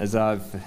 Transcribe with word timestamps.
As 0.00 0.16
I've 0.16 0.64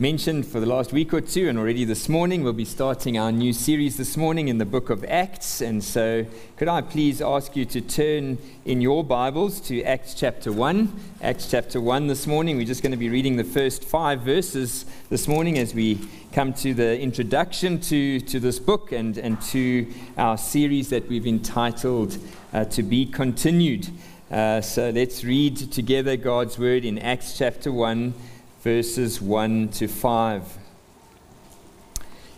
mentioned 0.00 0.44
for 0.48 0.58
the 0.58 0.66
last 0.66 0.92
week 0.92 1.14
or 1.14 1.20
two, 1.20 1.48
and 1.48 1.56
already 1.56 1.84
this 1.84 2.08
morning, 2.08 2.42
we'll 2.42 2.52
be 2.52 2.64
starting 2.64 3.16
our 3.16 3.30
new 3.30 3.52
series 3.52 3.96
this 3.96 4.16
morning 4.16 4.48
in 4.48 4.58
the 4.58 4.64
book 4.64 4.90
of 4.90 5.04
Acts. 5.04 5.60
And 5.60 5.84
so, 5.84 6.26
could 6.56 6.66
I 6.66 6.80
please 6.80 7.22
ask 7.22 7.54
you 7.54 7.64
to 7.66 7.80
turn 7.80 8.38
in 8.64 8.80
your 8.80 9.04
Bibles 9.04 9.60
to 9.68 9.80
Acts 9.84 10.14
chapter 10.14 10.50
1? 10.50 10.92
Acts 11.22 11.48
chapter 11.48 11.80
1 11.80 12.08
this 12.08 12.26
morning. 12.26 12.56
We're 12.56 12.66
just 12.66 12.82
going 12.82 12.90
to 12.90 12.96
be 12.96 13.10
reading 13.10 13.36
the 13.36 13.44
first 13.44 13.84
five 13.84 14.22
verses 14.22 14.86
this 15.08 15.28
morning 15.28 15.56
as 15.56 15.72
we 15.72 16.00
come 16.32 16.52
to 16.54 16.74
the 16.74 17.00
introduction 17.00 17.78
to, 17.82 18.18
to 18.18 18.40
this 18.40 18.58
book 18.58 18.90
and, 18.90 19.18
and 19.18 19.40
to 19.42 19.86
our 20.18 20.36
series 20.36 20.88
that 20.88 21.08
we've 21.08 21.28
entitled 21.28 22.18
uh, 22.52 22.64
To 22.64 22.82
Be 22.82 23.06
Continued. 23.06 23.86
Uh, 24.32 24.60
so, 24.60 24.90
let's 24.90 25.22
read 25.22 25.70
together 25.70 26.16
God's 26.16 26.58
word 26.58 26.84
in 26.84 26.98
Acts 26.98 27.38
chapter 27.38 27.70
1 27.70 28.14
verses 28.62 29.20
1 29.20 29.68
to 29.70 29.88
5. 29.88 30.58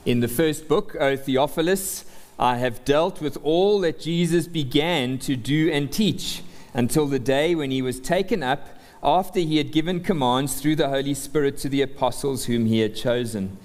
In 0.06 0.20
the 0.20 0.28
first 0.28 0.69
book, 0.69 0.97
O 0.98 1.16
Theophilus, 1.16 2.06
I 2.38 2.56
have 2.56 2.83
dealt 2.87 3.20
with 3.20 3.37
all 3.42 3.78
that 3.80 4.00
Jesus 4.00 4.48
began 4.48 5.19
to 5.19 5.37
do 5.37 5.70
and 5.70 5.92
teach 5.92 6.42
until 6.73 7.06
the 7.06 7.19
day 7.19 7.55
when 7.55 7.70
he 7.70 7.83
was 7.83 8.00
taken 8.00 8.42
up 8.42 8.69
after 9.02 9.38
he 9.38 9.59
had 9.59 9.70
given 9.70 10.00
commands 10.00 10.59
through 10.59 10.77
the 10.77 10.88
Holy 10.88 11.12
Spirit 11.12 11.59
to 11.59 11.69
the 11.69 11.83
apostles 11.83 12.47
whom 12.47 12.64
he 12.64 12.80
had 12.80 12.97
chosen. 12.97 13.59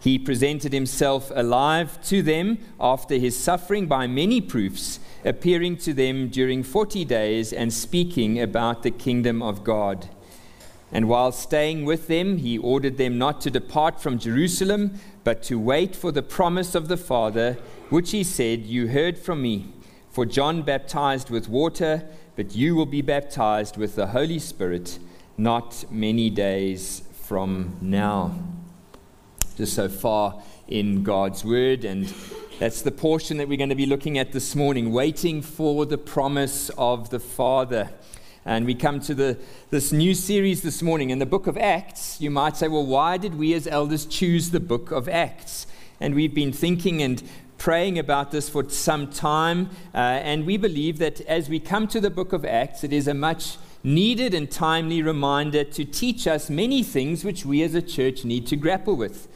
He 0.00 0.18
presented 0.18 0.72
himself 0.72 1.30
alive 1.32 2.02
to 2.06 2.22
them 2.22 2.58
after 2.80 3.18
his 3.18 3.38
suffering 3.38 3.86
by 3.86 4.08
many 4.08 4.40
proofs, 4.40 4.98
appearing 5.24 5.76
to 5.78 5.94
them 5.94 6.28
during 6.28 6.64
40 6.64 7.04
days 7.04 7.52
and 7.52 7.72
speaking 7.72 8.40
about 8.40 8.82
the 8.82 8.90
kingdom 8.90 9.42
of 9.42 9.62
God. 9.62 10.08
And 10.92 11.08
while 11.08 11.30
staying 11.30 11.84
with 11.84 12.08
them, 12.08 12.38
he 12.38 12.58
ordered 12.58 12.96
them 12.96 13.16
not 13.16 13.40
to 13.42 13.50
depart 13.50 14.00
from 14.00 14.18
Jerusalem, 14.18 14.98
but 15.22 15.42
to 15.44 15.58
wait 15.58 15.94
for 15.94 16.10
the 16.10 16.22
promise 16.22 16.74
of 16.74 16.88
the 16.88 16.96
Father, 16.96 17.58
which 17.90 18.10
he 18.10 18.24
said, 18.24 18.64
You 18.64 18.88
heard 18.88 19.16
from 19.18 19.42
me. 19.42 19.72
For 20.10 20.26
John 20.26 20.62
baptized 20.62 21.30
with 21.30 21.48
water, 21.48 22.08
but 22.34 22.56
you 22.56 22.74
will 22.74 22.86
be 22.86 23.02
baptized 23.02 23.76
with 23.76 23.94
the 23.94 24.08
Holy 24.08 24.40
Spirit 24.40 24.98
not 25.36 25.84
many 25.90 26.28
days 26.28 27.02
from 27.22 27.76
now. 27.80 28.38
Just 29.56 29.74
so 29.74 29.88
far 29.88 30.42
in 30.66 31.04
God's 31.04 31.44
Word, 31.44 31.84
and 31.84 32.12
that's 32.58 32.82
the 32.82 32.90
portion 32.90 33.36
that 33.36 33.48
we're 33.48 33.56
going 33.56 33.70
to 33.70 33.74
be 33.74 33.86
looking 33.86 34.18
at 34.18 34.32
this 34.32 34.56
morning, 34.56 34.90
waiting 34.92 35.40
for 35.40 35.86
the 35.86 35.96
promise 35.96 36.70
of 36.76 37.10
the 37.10 37.20
Father. 37.20 37.90
And 38.46 38.64
we 38.64 38.74
come 38.74 39.00
to 39.00 39.14
the, 39.14 39.38
this 39.68 39.92
new 39.92 40.14
series 40.14 40.62
this 40.62 40.80
morning. 40.80 41.10
In 41.10 41.18
the 41.18 41.26
book 41.26 41.46
of 41.46 41.58
Acts, 41.58 42.18
you 42.22 42.30
might 42.30 42.56
say, 42.56 42.68
well, 42.68 42.86
why 42.86 43.18
did 43.18 43.34
we 43.34 43.52
as 43.52 43.66
elders 43.66 44.06
choose 44.06 44.50
the 44.50 44.60
book 44.60 44.90
of 44.90 45.10
Acts? 45.10 45.66
And 46.00 46.14
we've 46.14 46.34
been 46.34 46.52
thinking 46.52 47.02
and 47.02 47.22
praying 47.58 47.98
about 47.98 48.30
this 48.30 48.48
for 48.48 48.66
some 48.70 49.10
time. 49.10 49.68
Uh, 49.94 49.98
and 49.98 50.46
we 50.46 50.56
believe 50.56 50.96
that 50.98 51.20
as 51.22 51.50
we 51.50 51.60
come 51.60 51.86
to 51.88 52.00
the 52.00 52.08
book 52.08 52.32
of 52.32 52.46
Acts, 52.46 52.82
it 52.82 52.94
is 52.94 53.06
a 53.06 53.12
much 53.12 53.58
needed 53.84 54.32
and 54.32 54.50
timely 54.50 55.02
reminder 55.02 55.62
to 55.62 55.84
teach 55.84 56.26
us 56.26 56.48
many 56.48 56.82
things 56.82 57.24
which 57.24 57.44
we 57.44 57.62
as 57.62 57.74
a 57.74 57.82
church 57.82 58.24
need 58.24 58.46
to 58.46 58.56
grapple 58.56 58.96
with. 58.96 59.28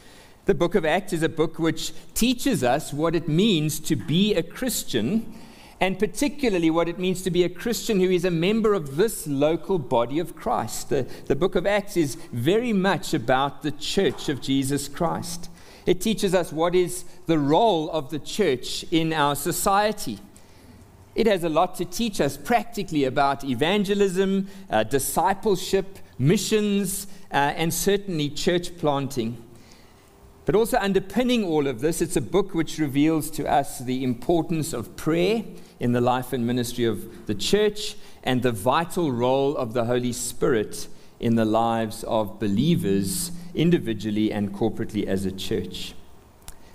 The 0.46 0.54
book 0.54 0.74
of 0.74 0.86
Acts 0.86 1.12
is 1.12 1.22
a 1.22 1.28
book 1.28 1.58
which 1.58 1.92
teaches 2.14 2.64
us 2.64 2.90
what 2.90 3.14
it 3.14 3.28
means 3.28 3.80
to 3.80 3.96
be 3.96 4.34
a 4.34 4.42
Christian 4.42 5.34
and 5.80 5.98
particularly 5.98 6.70
what 6.70 6.88
it 6.88 6.98
means 6.98 7.22
to 7.22 7.30
be 7.30 7.44
a 7.44 7.48
Christian 7.48 8.00
who 8.00 8.10
is 8.10 8.24
a 8.24 8.30
member 8.30 8.74
of 8.74 8.96
this 8.96 9.26
local 9.26 9.78
body 9.78 10.18
of 10.18 10.36
Christ. 10.36 10.88
The, 10.88 11.06
the 11.26 11.36
book 11.36 11.54
of 11.54 11.66
Acts 11.66 11.96
is 11.96 12.16
very 12.32 12.72
much 12.72 13.12
about 13.14 13.62
the 13.62 13.72
church 13.72 14.28
of 14.28 14.40
Jesus 14.40 14.88
Christ. 14.88 15.50
It 15.86 16.00
teaches 16.00 16.34
us 16.34 16.52
what 16.52 16.74
is 16.74 17.04
the 17.26 17.38
role 17.38 17.90
of 17.90 18.10
the 18.10 18.18
church 18.18 18.84
in 18.90 19.12
our 19.12 19.36
society. 19.36 20.18
It 21.14 21.26
has 21.26 21.44
a 21.44 21.48
lot 21.48 21.76
to 21.76 21.84
teach 21.84 22.20
us 22.20 22.36
practically 22.36 23.04
about 23.04 23.44
evangelism, 23.44 24.48
uh, 24.70 24.84
discipleship, 24.84 25.98
missions, 26.18 27.06
uh, 27.30 27.52
and 27.56 27.72
certainly 27.72 28.30
church 28.30 28.76
planting. 28.78 29.42
But 30.46 30.54
also 30.54 30.76
underpinning 30.78 31.44
all 31.44 31.66
of 31.66 31.80
this, 31.80 32.02
it's 32.02 32.16
a 32.16 32.20
book 32.20 32.54
which 32.54 32.78
reveals 32.78 33.30
to 33.32 33.50
us 33.50 33.78
the 33.78 34.04
importance 34.04 34.72
of 34.74 34.94
prayer 34.96 35.42
in 35.80 35.92
the 35.92 36.00
life 36.00 36.32
and 36.32 36.46
ministry 36.46 36.84
of 36.84 37.26
the 37.26 37.34
church 37.34 37.96
and 38.22 38.42
the 38.42 38.52
vital 38.52 39.10
role 39.10 39.56
of 39.56 39.72
the 39.72 39.86
Holy 39.86 40.12
Spirit 40.12 40.88
in 41.18 41.36
the 41.36 41.44
lives 41.44 42.04
of 42.04 42.38
believers 42.38 43.32
individually 43.54 44.32
and 44.32 44.52
corporately 44.52 45.06
as 45.06 45.24
a 45.24 45.32
church. 45.32 45.94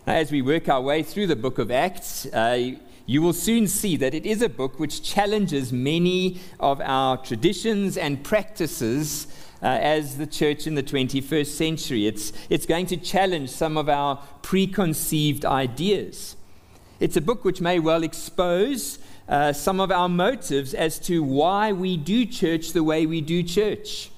Now, 0.07 0.13
as 0.13 0.31
we 0.31 0.41
work 0.41 0.68
our 0.68 0.81
way 0.81 1.03
through 1.03 1.28
the 1.28 1.36
book 1.36 1.59
of 1.59 1.69
Acts, 1.69 2.25
uh, 2.28 2.78
you 3.06 3.22
will 3.22 3.34
soon 3.34 3.68
see 3.68 3.97
that 3.97 4.13
it 4.13 4.25
is 4.25 4.41
a 4.41 4.50
book 4.50 4.80
which 4.80 5.03
challenges 5.03 5.74
many 5.74 6.40
of 6.59 6.81
our 6.81 7.18
traditions 7.18 7.97
and 7.97 8.24
practices 8.24 9.28
uh, 9.62 9.68
as 9.68 10.18
the 10.18 10.28
church 10.28 10.68
in 10.68 10.75
the 10.75 10.84
21st 10.84 11.47
century. 11.47 12.08
It's, 12.08 12.34
it's 12.50 12.66
going 12.66 12.86
to 12.88 12.97
challenge 12.97 13.50
some 13.50 13.78
of 13.78 13.90
our 13.90 14.18
preconceived 14.42 15.46
ideas. 15.46 16.36
It's 17.00 17.16
a 17.16 17.22
book 17.22 17.46
which 17.46 17.62
may 17.62 17.80
well 17.80 18.03
expose 18.03 19.00
uh, 19.28 19.53
some 19.53 19.80
of 19.80 19.92
our 19.92 20.09
motives 20.09 20.74
as 20.74 21.00
to 21.00 21.24
why 21.24 21.72
we 21.72 21.98
do 21.98 22.25
church 22.25 22.74
the 22.74 22.84
way 22.84 23.06
we 23.06 23.22
do 23.22 23.44
church, 23.44 24.12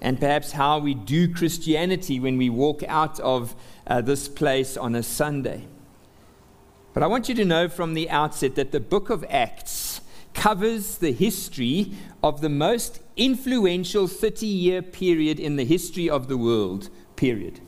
and 0.00 0.18
perhaps 0.18 0.52
how 0.52 0.78
we 0.78 0.94
do 0.94 1.32
Christianity 1.32 2.18
when 2.18 2.38
we 2.38 2.48
walk 2.48 2.82
out 2.88 3.20
of 3.20 3.54
uh, 3.86 4.00
this 4.00 4.28
place 4.28 4.76
on 4.76 4.94
a 4.94 5.02
Sunday. 5.02 5.66
But 6.94 7.02
I 7.02 7.06
want 7.06 7.28
you 7.28 7.34
to 7.36 7.44
know 7.44 7.68
from 7.68 7.94
the 7.94 8.10
outset 8.10 8.54
that 8.56 8.72
the 8.72 8.80
book 8.80 9.10
of 9.10 9.24
Acts 9.28 9.87
covers 10.38 10.98
the 10.98 11.10
history 11.10 11.92
of 12.22 12.40
the 12.40 12.48
most 12.48 13.00
influential 13.16 14.06
30 14.06 14.46
year 14.46 14.82
period 14.82 15.40
in 15.40 15.56
the 15.56 15.64
history 15.64 16.08
of 16.08 16.28
the 16.28 16.36
world, 16.36 16.88
period. 17.16 17.60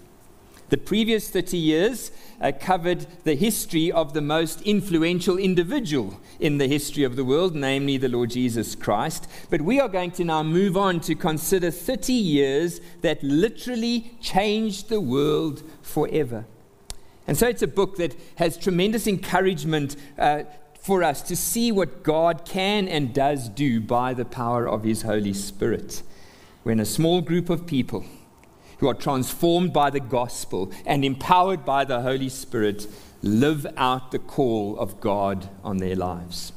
The 0.69 0.77
previous 0.77 1.29
30 1.29 1.57
years 1.57 2.13
uh, 2.41 2.53
covered 2.59 3.09
the 3.25 3.35
history 3.35 3.91
of 3.91 4.13
the 4.13 4.21
most 4.21 4.63
influential 4.63 5.37
individual 5.37 6.21
in 6.39 6.59
the 6.59 6.69
history 6.69 7.03
of 7.03 7.17
the 7.17 7.25
world, 7.25 7.57
namely 7.57 7.97
the 7.97 8.09
Lord 8.09 8.31
Jesus 8.31 8.77
Christ. 8.77 9.27
But 9.51 9.63
we 9.63 9.81
are 9.81 9.89
going 9.89 10.13
to 10.13 10.25
now 10.25 10.45
move 10.45 10.77
on 10.77 11.01
to 11.01 11.17
consider 11.17 11.73
30 11.73 12.13
years 12.13 12.81
that 13.01 13.21
literally 13.25 14.13
changed 14.21 14.89
the 14.89 15.01
world 15.01 15.65
forever. 15.83 16.45
And 17.27 17.37
so 17.37 17.49
it's 17.49 17.63
a 17.63 17.69
book 17.69 17.97
that 17.97 18.15
has 18.37 18.57
tremendous 18.57 19.09
encouragement 19.09 19.97
uh, 20.17 20.45
for 20.81 21.05
us 21.05 21.21
to 21.23 21.37
see 21.37 21.71
what 21.71 22.03
God 22.03 22.45
can 22.45 22.89
and 22.89 23.15
does 23.15 23.49
do 23.49 23.81
by 23.81 24.15
the 24.15 24.25
power 24.25 24.69
of 24.69 24.83
His 24.83 25.03
Holy 25.03 25.35
Spirit. 25.35 26.03
When 26.63 26.81
a 26.81 26.85
small 26.87 27.21
group 27.21 27.51
of 27.51 27.67
people 27.67 28.05
who 28.79 28.89
are 28.89 28.95
transformed 28.95 29.73
by 29.73 29.91
the 29.91 30.01
gospel 30.01 30.73
and 30.87 31.05
empowered 31.05 31.65
by 31.67 31.85
the 31.85 32.01
Holy 32.01 32.31
Spirit 32.31 32.87
live 33.23 33.67
out 33.77 34.11
the 34.11 34.19
call 34.19 34.79
of 34.79 35.01
God 35.01 35.51
on 35.63 35.77
their 35.77 35.97
lives. 35.97 36.53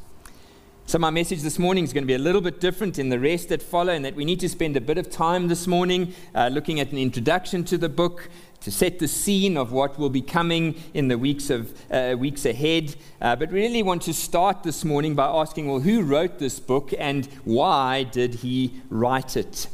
So, 0.86 1.00
my 1.00 1.10
message 1.10 1.42
this 1.42 1.60
morning 1.60 1.84
is 1.84 1.94
going 1.94 2.04
to 2.04 2.08
be 2.08 2.14
a 2.14 2.20
little 2.20 2.42
bit 2.42 2.60
different 2.60 3.00
in 3.00 3.10
the 3.10 3.20
rest 3.20 3.50
that 3.50 3.62
follow, 3.62 3.94
and 3.94 4.04
that 4.04 4.16
we 4.16 4.26
need 4.26 4.40
to 4.42 4.50
spend 4.50 4.76
a 4.76 4.82
bit 4.82 4.98
of 4.98 5.10
time 5.10 5.48
this 5.48 5.66
morning 5.66 6.14
uh, 6.36 6.50
looking 6.50 6.80
at 6.80 6.92
an 6.92 6.98
introduction 6.98 7.64
to 7.66 7.78
the 7.78 7.90
book 7.90 8.30
to 8.64 8.72
set 8.72 9.00
the 9.00 9.08
scene 9.08 9.58
of 9.58 9.72
what 9.72 10.00
will 10.00 10.10
be 10.10 10.22
coming 10.22 10.76
in 10.94 11.08
the 11.08 11.18
weeks, 11.18 11.50
of, 11.50 11.74
uh, 11.92 12.16
weeks 12.18 12.46
ahead. 12.46 12.96
Uh, 13.22 13.36
but 13.36 13.52
really 13.52 13.84
want 13.84 14.02
to 14.04 14.14
start 14.14 14.64
this 14.64 14.86
morning 14.86 15.16
by 15.16 15.26
asking 15.26 15.68
well, 15.68 15.82
who 15.82 16.02
wrote 16.02 16.40
this 16.40 16.60
book 16.60 16.94
and 16.98 17.26
why 17.44 18.04
did 18.04 18.36
he 18.36 18.82
write 18.90 19.36
it? 19.36 19.68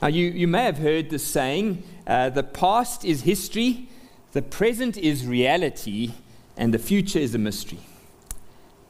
Now, 0.00 0.08
you, 0.08 0.26
you 0.26 0.46
may 0.46 0.64
have 0.64 0.78
heard 0.78 1.10
the 1.10 1.18
saying 1.18 1.82
uh, 2.06 2.30
the 2.30 2.42
past 2.42 3.04
is 3.04 3.22
history, 3.22 3.88
the 4.32 4.42
present 4.42 4.96
is 4.96 5.26
reality, 5.26 6.12
and 6.56 6.74
the 6.74 6.78
future 6.78 7.18
is 7.18 7.34
a 7.34 7.38
mystery. 7.38 7.80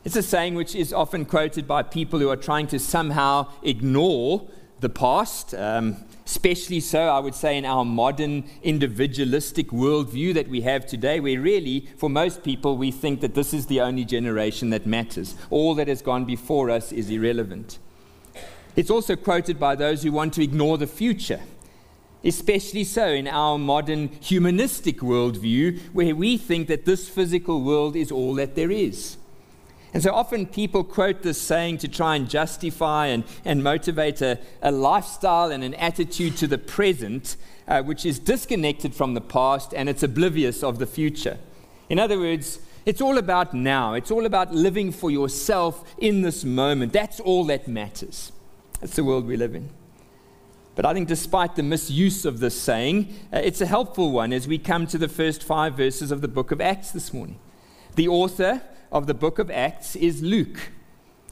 It's 0.05 0.17
a 0.17 0.23
saying 0.23 0.55
which 0.55 0.75
is 0.75 0.93
often 0.93 1.25
quoted 1.25 1.67
by 1.67 1.83
people 1.83 2.19
who 2.19 2.29
are 2.29 2.37
trying 2.37 2.67
to 2.69 2.79
somehow 2.79 3.49
ignore 3.63 4.47
the 4.81 4.91
past, 4.91 5.55
um, 5.55 5.97
especially 6.27 6.81
so, 6.81 7.09
I 7.09 7.19
would 7.19 7.35
say, 7.35 7.59
in 7.59 7.65
our 7.65 7.85
modern 7.85 8.45
individualistic 8.63 9.69
worldview 9.69 10.35
that 10.35 10.49
we 10.49 10.63
have 10.63 10.87
today, 10.87 11.21
where 11.21 11.41
really, 11.41 11.89
for 11.97 12.09
most 12.09 12.43
people, 12.43 12.77
we 12.77 12.91
think 12.91 13.21
that 13.21 13.35
this 13.35 13.53
is 13.53 13.67
the 13.67 13.81
only 13.81 14.05
generation 14.05 14.71
that 14.71 14.87
matters. 14.87 15.35
All 15.51 15.75
that 15.75 15.89
has 15.89 16.03
gone 16.03 16.25
before 16.25 16.71
us 16.71 16.93
is 16.93 17.11
irrelevant. 17.11 17.79
It's 18.77 18.91
also 18.91 19.17
quoted 19.17 19.61
by 19.61 19.77
those 19.77 20.03
who 20.03 20.13
want 20.13 20.35
to 20.35 20.43
ignore 20.43 20.79
the 20.79 20.87
future, 20.87 21.41
especially 22.25 22.85
so 22.85 23.07
in 23.09 23.29
our 23.29 23.59
modern 23.59 24.09
humanistic 24.21 24.99
worldview, 24.99 25.79
where 25.93 26.15
we 26.15 26.39
think 26.39 26.69
that 26.69 26.85
this 26.85 27.09
physical 27.09 27.61
world 27.61 27.95
is 27.95 28.11
all 28.11 28.35
that 28.35 28.57
there 28.57 28.71
is. 28.71 29.19
And 29.95 30.03
so 30.03 30.13
often 30.13 30.47
people 30.47 30.83
quote 30.83 31.23
this 31.23 31.41
saying 31.41 31.79
to 31.79 31.89
try 31.89 32.17
and 32.17 32.29
justify 32.29 33.07
and, 33.07 33.23
and 33.45 33.63
motivate 33.63 34.21
a, 34.21 34.41
a 34.61 34.73
lifestyle 34.73 35.53
and 35.53 35.63
an 35.63 35.75
attitude 35.75 36.37
to 36.39 36.49
the 36.49 36.59
present, 36.59 37.37
uh, 37.69 37.81
which 37.81 38.05
is 38.05 38.19
disconnected 38.19 38.93
from 38.93 39.15
the 39.15 39.21
past 39.21 39.73
and 39.73 39.89
it's 39.89 40.03
oblivious 40.03 40.65
of 40.65 40.81
the 40.81 40.87
future. 40.87 41.39
In 41.89 42.01
other 42.01 42.19
words, 42.19 42.59
it's 42.85 43.01
all 43.01 43.19
about 43.19 43.55
now. 43.55 43.95
It's 43.95 44.11
all 44.11 44.27
about 44.27 44.53
living 44.53 44.91
for 44.91 45.13
yourself 45.13 45.95
in 45.97 46.23
this 46.23 46.45
moment. 46.45 46.93
That's 46.93 47.21
all 47.21 47.45
that 47.45 47.69
matters. 47.69 48.33
That's 48.81 48.97
the 48.97 49.05
world 49.05 49.27
we 49.27 49.37
live 49.37 49.55
in. 49.55 49.71
But 50.75 50.87
I 50.87 50.93
think, 50.93 51.07
despite 51.07 51.55
the 51.55 51.63
misuse 51.63 52.25
of 52.25 52.41
this 52.41 52.61
saying, 52.61 53.15
uh, 53.33 53.39
it's 53.39 53.61
a 53.61 53.67
helpful 53.67 54.11
one 54.11 54.33
as 54.33 54.49
we 54.49 54.59
come 54.59 54.89
to 54.89 54.99
the 54.99 55.09
first 55.09 55.45
five 55.45 55.77
verses 55.77 56.11
of 56.11 56.21
the 56.21 56.27
book 56.27 56.51
of 56.51 56.61
Acts 56.61 56.91
this 56.91 57.13
morning. 57.13 57.39
The 57.95 58.09
author 58.09 58.61
of 58.95 59.09
the 59.09 59.13
book 59.13 59.41
of 59.41 59.51
Acts 59.51 59.97
is 59.97 60.23
Luke. 60.23 60.71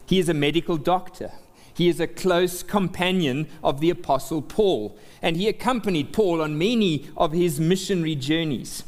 He 0.05 0.19
is 0.19 0.29
a 0.29 0.35
medical 0.35 0.77
doctor. 0.77 1.31
He 1.73 1.89
is 1.89 2.01
a 2.01 2.09
close 2.09 2.63
companion 2.65 3.47
of 3.63 3.81
the 3.81 3.89
Apostle 3.89 4.43
Paul, 4.43 4.99
and 5.23 5.37
he 5.37 5.47
accompanied 5.47 6.13
Paul 6.13 6.43
on 6.43 6.59
many 6.59 7.09
of 7.17 7.33
his 7.33 7.61
missionary 7.61 8.17
journeys. 8.17 8.83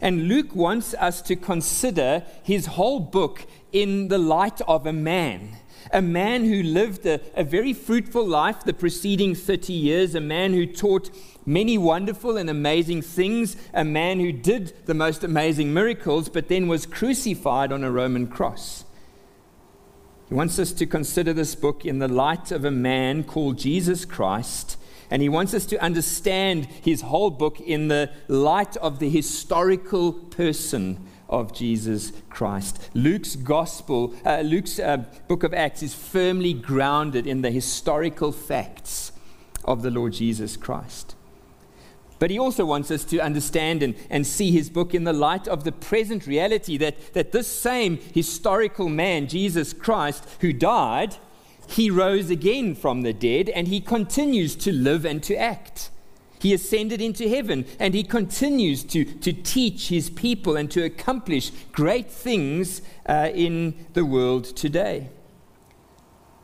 And 0.00 0.26
Luke 0.26 0.56
wants 0.56 0.94
us 0.94 1.20
to 1.22 1.36
consider 1.36 2.24
his 2.42 2.66
whole 2.66 2.98
book 2.98 3.46
in 3.72 4.08
the 4.08 4.18
light 4.18 4.60
of 4.62 4.86
a 4.86 4.92
man. 4.92 5.58
A 5.92 6.02
man 6.02 6.44
who 6.44 6.62
lived 6.62 7.06
a, 7.06 7.20
a 7.34 7.44
very 7.44 7.72
fruitful 7.72 8.26
life 8.26 8.64
the 8.64 8.72
preceding 8.72 9.34
30 9.34 9.72
years, 9.72 10.14
a 10.14 10.20
man 10.20 10.52
who 10.52 10.66
taught 10.66 11.10
many 11.46 11.76
wonderful 11.78 12.36
and 12.36 12.48
amazing 12.48 13.02
things, 13.02 13.56
a 13.72 13.84
man 13.84 14.20
who 14.20 14.32
did 14.32 14.72
the 14.86 14.94
most 14.94 15.24
amazing 15.24 15.72
miracles, 15.72 16.28
but 16.28 16.48
then 16.48 16.68
was 16.68 16.86
crucified 16.86 17.72
on 17.72 17.84
a 17.84 17.90
Roman 17.90 18.26
cross. 18.26 18.84
He 20.28 20.34
wants 20.34 20.58
us 20.58 20.72
to 20.72 20.86
consider 20.86 21.32
this 21.32 21.54
book 21.54 21.84
in 21.84 21.98
the 21.98 22.08
light 22.08 22.50
of 22.50 22.64
a 22.64 22.70
man 22.70 23.24
called 23.24 23.58
Jesus 23.58 24.04
Christ, 24.04 24.78
and 25.10 25.20
he 25.20 25.28
wants 25.28 25.52
us 25.52 25.66
to 25.66 25.82
understand 25.82 26.64
his 26.66 27.02
whole 27.02 27.30
book 27.30 27.60
in 27.60 27.88
the 27.88 28.10
light 28.26 28.76
of 28.78 28.98
the 28.98 29.10
historical 29.10 30.12
person 30.12 30.98
of 31.28 31.52
Jesus 31.52 32.12
Christ. 32.30 32.90
Luke's 32.94 33.36
gospel, 33.36 34.14
uh, 34.24 34.40
Luke's 34.40 34.78
uh, 34.78 34.98
book 35.28 35.42
of 35.42 35.54
Acts 35.54 35.82
is 35.82 35.94
firmly 35.94 36.52
grounded 36.52 37.26
in 37.26 37.42
the 37.42 37.50
historical 37.50 38.32
facts 38.32 39.12
of 39.64 39.82
the 39.82 39.90
Lord 39.90 40.12
Jesus 40.12 40.56
Christ. 40.56 41.14
But 42.18 42.30
he 42.30 42.38
also 42.38 42.64
wants 42.64 42.90
us 42.90 43.04
to 43.04 43.18
understand 43.18 43.82
and, 43.82 43.94
and 44.08 44.26
see 44.26 44.50
his 44.50 44.70
book 44.70 44.94
in 44.94 45.04
the 45.04 45.12
light 45.12 45.48
of 45.48 45.64
the 45.64 45.72
present 45.72 46.26
reality 46.26 46.76
that, 46.78 47.12
that 47.14 47.32
this 47.32 47.48
same 47.48 47.98
historical 47.98 48.88
man, 48.88 49.26
Jesus 49.26 49.72
Christ, 49.72 50.24
who 50.40 50.52
died, 50.52 51.16
he 51.66 51.90
rose 51.90 52.30
again 52.30 52.74
from 52.74 53.02
the 53.02 53.12
dead 53.12 53.48
and 53.48 53.68
he 53.68 53.80
continues 53.80 54.54
to 54.56 54.72
live 54.72 55.04
and 55.04 55.22
to 55.24 55.36
act. 55.36 55.90
He 56.44 56.52
ascended 56.52 57.00
into 57.00 57.26
heaven 57.26 57.64
and 57.80 57.94
he 57.94 58.02
continues 58.02 58.84
to, 58.84 59.06
to 59.06 59.32
teach 59.32 59.88
his 59.88 60.10
people 60.10 60.56
and 60.56 60.70
to 60.72 60.84
accomplish 60.84 61.48
great 61.72 62.10
things 62.10 62.82
uh, 63.06 63.30
in 63.32 63.86
the 63.94 64.04
world 64.04 64.44
today. 64.54 65.08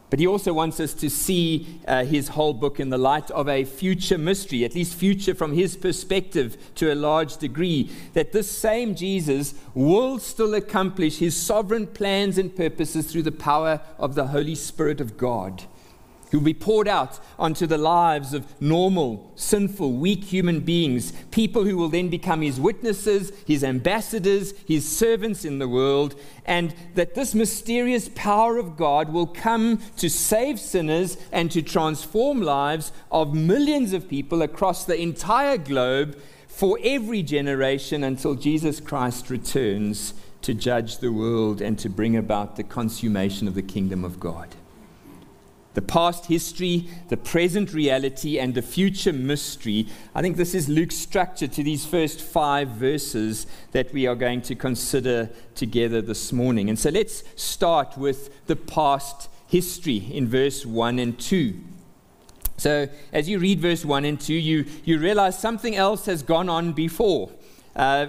But 0.08 0.19
he 0.19 0.26
also 0.26 0.55
wants 0.55 0.81
us 0.81 0.94
to 0.94 1.11
see 1.11 1.81
uh, 1.87 2.06
his 2.06 2.29
whole 2.29 2.55
book 2.55 2.81
in 2.81 2.88
the 2.88 2.97
light 2.97 3.31
of 3.32 3.47
a 3.47 3.67
future 3.67 4.17
mystery, 4.17 4.64
at 4.64 4.75
least 4.75 4.94
future 4.94 5.35
from 5.35 5.52
his 5.52 5.76
perspective 5.76 6.56
to 6.76 6.91
a 6.91 6.94
large 6.94 7.37
degree, 7.37 7.91
that 8.14 8.32
this 8.32 8.50
same 8.50 8.94
Jesus 8.94 9.52
will 9.75 10.19
still 10.19 10.55
accomplish 10.55 11.19
his 11.19 11.37
sovereign 11.37 11.87
plans 11.87 12.38
and 12.38 12.56
purposes 12.56 13.12
through 13.12 13.25
the 13.25 13.32
power 13.32 13.82
of 13.99 14.14
the 14.14 14.29
Holy 14.29 14.55
Spirit 14.55 14.99
of 14.99 15.19
God 15.19 15.64
who 16.30 16.38
will 16.38 16.44
be 16.44 16.54
poured 16.54 16.88
out 16.88 17.18
onto 17.38 17.66
the 17.66 17.78
lives 17.78 18.32
of 18.32 18.60
normal, 18.60 19.32
sinful, 19.34 19.92
weak 19.92 20.24
human 20.24 20.60
beings, 20.60 21.12
people 21.30 21.64
who 21.64 21.76
will 21.76 21.88
then 21.88 22.08
become 22.08 22.40
his 22.42 22.60
witnesses, 22.60 23.32
his 23.46 23.64
ambassadors, 23.64 24.54
his 24.66 24.86
servants 24.86 25.44
in 25.44 25.58
the 25.58 25.68
world, 25.68 26.14
and 26.44 26.74
that 26.94 27.14
this 27.14 27.34
mysterious 27.34 28.08
power 28.14 28.58
of 28.58 28.76
God 28.76 29.12
will 29.12 29.26
come 29.26 29.78
to 29.96 30.08
save 30.08 30.60
sinners 30.60 31.16
and 31.32 31.50
to 31.50 31.62
transform 31.62 32.42
lives 32.42 32.92
of 33.10 33.34
millions 33.34 33.92
of 33.92 34.08
people 34.08 34.42
across 34.42 34.84
the 34.84 35.00
entire 35.00 35.58
globe 35.58 36.20
for 36.46 36.78
every 36.84 37.22
generation 37.22 38.04
until 38.04 38.34
Jesus 38.34 38.80
Christ 38.80 39.30
returns 39.30 40.14
to 40.42 40.54
judge 40.54 40.98
the 40.98 41.12
world 41.12 41.60
and 41.60 41.78
to 41.78 41.88
bring 41.88 42.16
about 42.16 42.56
the 42.56 42.62
consummation 42.62 43.46
of 43.46 43.54
the 43.54 43.62
kingdom 43.62 44.04
of 44.04 44.18
God 44.18 44.54
the 45.75 45.82
past 45.82 46.26
history, 46.26 46.88
the 47.08 47.17
present 47.17 47.72
reality, 47.72 48.38
and 48.38 48.55
the 48.55 48.62
future 48.62 49.12
mystery. 49.12 49.87
I 50.14 50.22
think 50.22 50.37
this 50.37 50.55
is 50.55 50.69
Luke's 50.69 50.96
structure 50.96 51.46
to 51.46 51.62
these 51.62 51.87
first 51.87 52.20
five 52.20 52.69
verses 52.69 53.46
that 53.72 53.93
we 53.93 54.06
are 54.06 54.17
going 54.17 54.43
to 54.43 54.55
consider 54.55 55.31
together 55.55 56.02
this 56.02 56.32
morning. 56.32 56.69
And 56.69 56.78
so 56.78 56.90
let's 56.90 57.22
start 57.37 57.96
with 57.96 58.46
the 58.46 58.56
past 58.56 59.28
history 59.46 60.08
in 60.12 60.28
verse 60.28 60.67
1 60.67 60.99
and 60.99 61.19
2. 61.19 61.55
So, 62.56 62.88
as 63.12 63.28
you 63.28 63.38
read 63.38 63.61
verse 63.61 63.84
1 63.84 64.05
and 64.05 64.20
2, 64.20 64.34
you, 64.34 64.66
you 64.84 64.99
realize 64.99 65.38
something 65.38 65.76
else 65.76 66.05
has 66.06 66.23
gone 66.23 66.49
on 66.49 66.73
before. 66.73 67.31
Uh, 67.75 68.08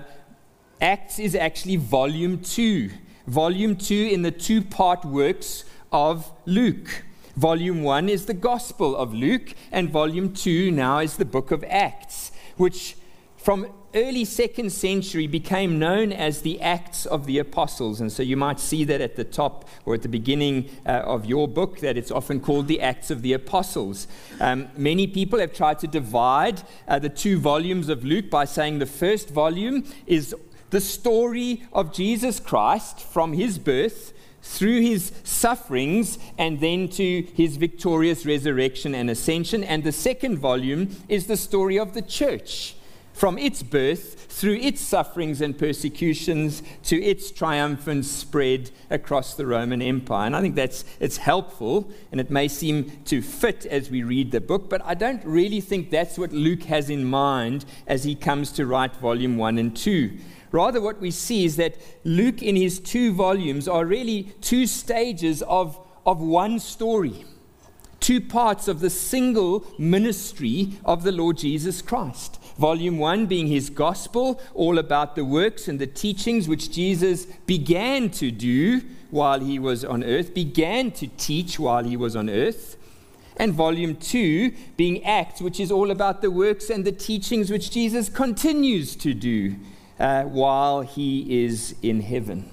Acts 0.81 1.19
is 1.19 1.36
actually 1.36 1.75
volume 1.75 2.40
2. 2.40 2.90
Volume 3.28 3.75
2 3.75 4.10
in 4.12 4.24
the 4.24 4.31
two 4.31 4.62
part 4.62 5.06
works 5.06 5.64
of 5.92 6.31
Luke. 6.46 7.04
Volume 7.36 7.83
1 7.83 8.10
is 8.10 8.25
the 8.25 8.33
Gospel 8.33 8.95
of 8.95 9.13
Luke, 9.13 9.54
and 9.72 9.89
Volume 9.89 10.33
2 10.33 10.69
now 10.72 11.00
is 11.00 11.16
the 11.16 11.25
book 11.25 11.51
of 11.51 11.63
Acts, 11.69 12.31
which 12.57 12.98
from 13.38 13.68
early 13.95 14.25
second 14.25 14.72
century 14.72 15.28
became 15.28 15.80
known 15.80 16.12
as 16.12 16.42
the 16.42 16.62
Acts 16.62 17.06
of 17.06 17.25
the 17.25 17.39
Apostles. 17.39 18.01
And 18.01 18.12
so 18.12 18.22
you 18.22 18.36
might 18.36 18.60
see 18.60 18.83
that 18.83 19.00
at 19.00 19.16
the 19.16 19.24
top 19.24 19.68
or 19.86 19.94
at 19.94 20.01
the 20.01 20.10
beginning 20.10 20.69
uh, 20.86 20.89
of 20.89 21.25
your 21.25 21.48
book, 21.48 21.80
that 21.80 21.98
it's 21.98 22.12
often 22.12 22.42
called 22.42 22.68
the 22.68 22.81
Acts 22.81 23.10
of 23.10 23.22
the 23.22 23.33
Apostles. 23.33 24.07
Um, 24.39 24.68
many 24.75 25.07
people 25.07 25.39
have 25.39 25.54
tried 25.54 25.80
to 25.80 25.88
divide 25.88 26.62
uh, 26.88 27.00
the 27.00 27.10
two 27.10 27.39
volumes 27.39 27.88
of 27.88 28.04
Luke 28.04 28.30
by 28.30 28.44
saying 28.45 28.80
the 28.80 28.86
first 28.86 29.30
volume 29.30 29.86
is 30.06 30.36
the 30.69 30.81
story 30.81 31.63
of 31.72 31.94
Jesus 31.94 32.39
Christ 32.39 33.00
from 33.00 33.33
his 33.33 33.57
birth 33.57 34.13
through 34.42 34.82
his 34.82 35.12
sufferings 35.24 36.18
and 36.38 36.60
then 36.60 36.88
to 36.90 37.24
his 37.36 37.58
victorious 37.58 38.26
resurrection 38.26 38.96
and 38.96 39.10
ascension. 39.10 39.64
And 39.64 39.84
the 39.84 39.92
second 39.92 40.40
volume 40.40 40.95
is 41.07 41.28
the 41.28 41.38
story 41.38 41.78
of 41.78 41.94
the 41.94 42.02
church 42.02 42.76
from 43.14 43.38
its 43.38 43.62
birth 43.62 44.26
through 44.31 44.56
its 44.56 44.81
sufferings 44.81 45.42
and 45.42 45.57
persecutions 45.57 46.64
to 46.83 47.00
its 47.04 47.30
triumphant 47.30 48.06
spread 48.06 48.71
across 48.90 49.36
the 49.36 49.45
Roman 49.45 49.81
Empire. 49.81 50.26
And 50.26 50.36
I 50.36 50.42
think 50.42 50.56
that's 50.56 50.86
it's 51.00 51.18
helpful 51.18 51.92
and 52.12 52.19
it 52.19 52.31
may 52.31 52.48
seem 52.48 52.90
to 53.06 53.21
fit 53.21 53.66
as 53.68 53.92
we 53.92 54.02
read 54.02 54.31
the 54.31 54.42
book, 54.42 54.69
but 54.69 54.81
I 54.83 54.95
don't 54.95 55.24
really 55.24 55.62
think 55.62 55.92
that's 55.92 56.18
what 56.18 56.31
Luke 56.31 56.64
has 56.64 56.90
in 56.90 57.06
mind 57.06 57.66
as 57.86 58.04
he 58.04 58.16
comes 58.16 58.52
to 58.54 58.66
write 58.66 58.95
volume 58.95 59.38
1 59.38 59.57
and 59.60 59.76
2. 59.76 60.18
Rather, 60.52 60.81
what 60.81 61.00
we 61.00 61.12
see 61.12 61.46
is 61.46 61.56
that 61.56 61.78
Luke, 62.04 62.42
in 62.44 62.56
his 62.56 62.80
two 62.80 63.14
volumes, 63.14 63.68
are 63.68 63.86
really 63.86 64.34
two 64.42 64.68
stages 64.68 65.42
of, 65.44 65.80
of 66.06 66.20
one 66.20 66.60
story, 66.60 67.26
two 68.02 68.20
parts 68.20 68.68
of 68.68 68.81
the 68.81 68.90
single 68.90 69.66
ministry 69.78 70.74
of 70.84 71.04
the 71.04 71.12
Lord 71.12 71.38
Jesus 71.38 71.81
Christ. 71.81 72.38
Volume 72.58 72.98
one 72.98 73.28
being 73.28 73.48
his 73.48 73.70
gospel, 73.70 74.42
all 74.54 74.78
about 74.78 75.16
the 75.16 75.24
works 75.24 75.70
and 75.70 75.80
the 75.80 75.88
teachings 75.88 76.50
which 76.50 76.72
Jesus 76.72 77.26
began 77.46 78.10
to 78.12 78.30
do 78.30 78.81
while 79.10 79.40
he 79.40 79.58
was 79.58 79.86
on 79.86 80.04
earth, 80.04 80.34
began 80.34 80.92
to 80.92 81.08
teach 81.08 81.60
while 81.60 81.86
he 81.86 81.96
was 81.96 82.16
on 82.16 82.30
earth. 82.30 82.76
And 83.38 83.54
volume 83.54 83.96
two 83.96 84.52
being 84.76 85.04
Acts, 85.06 85.42
which 85.42 85.60
is 85.60 85.72
all 85.72 85.92
about 85.92 86.22
the 86.22 86.30
works 86.30 86.70
and 86.70 86.84
the 86.84 86.92
teachings 86.92 87.50
which 87.50 87.72
Jesus 87.72 88.10
continues 88.10 88.96
to 88.98 89.14
do 89.14 89.56
uh, 90.02 90.24
while 90.24 90.81
he 90.81 91.46
is 91.46 91.76
in 91.84 92.02
heaven. 92.02 92.50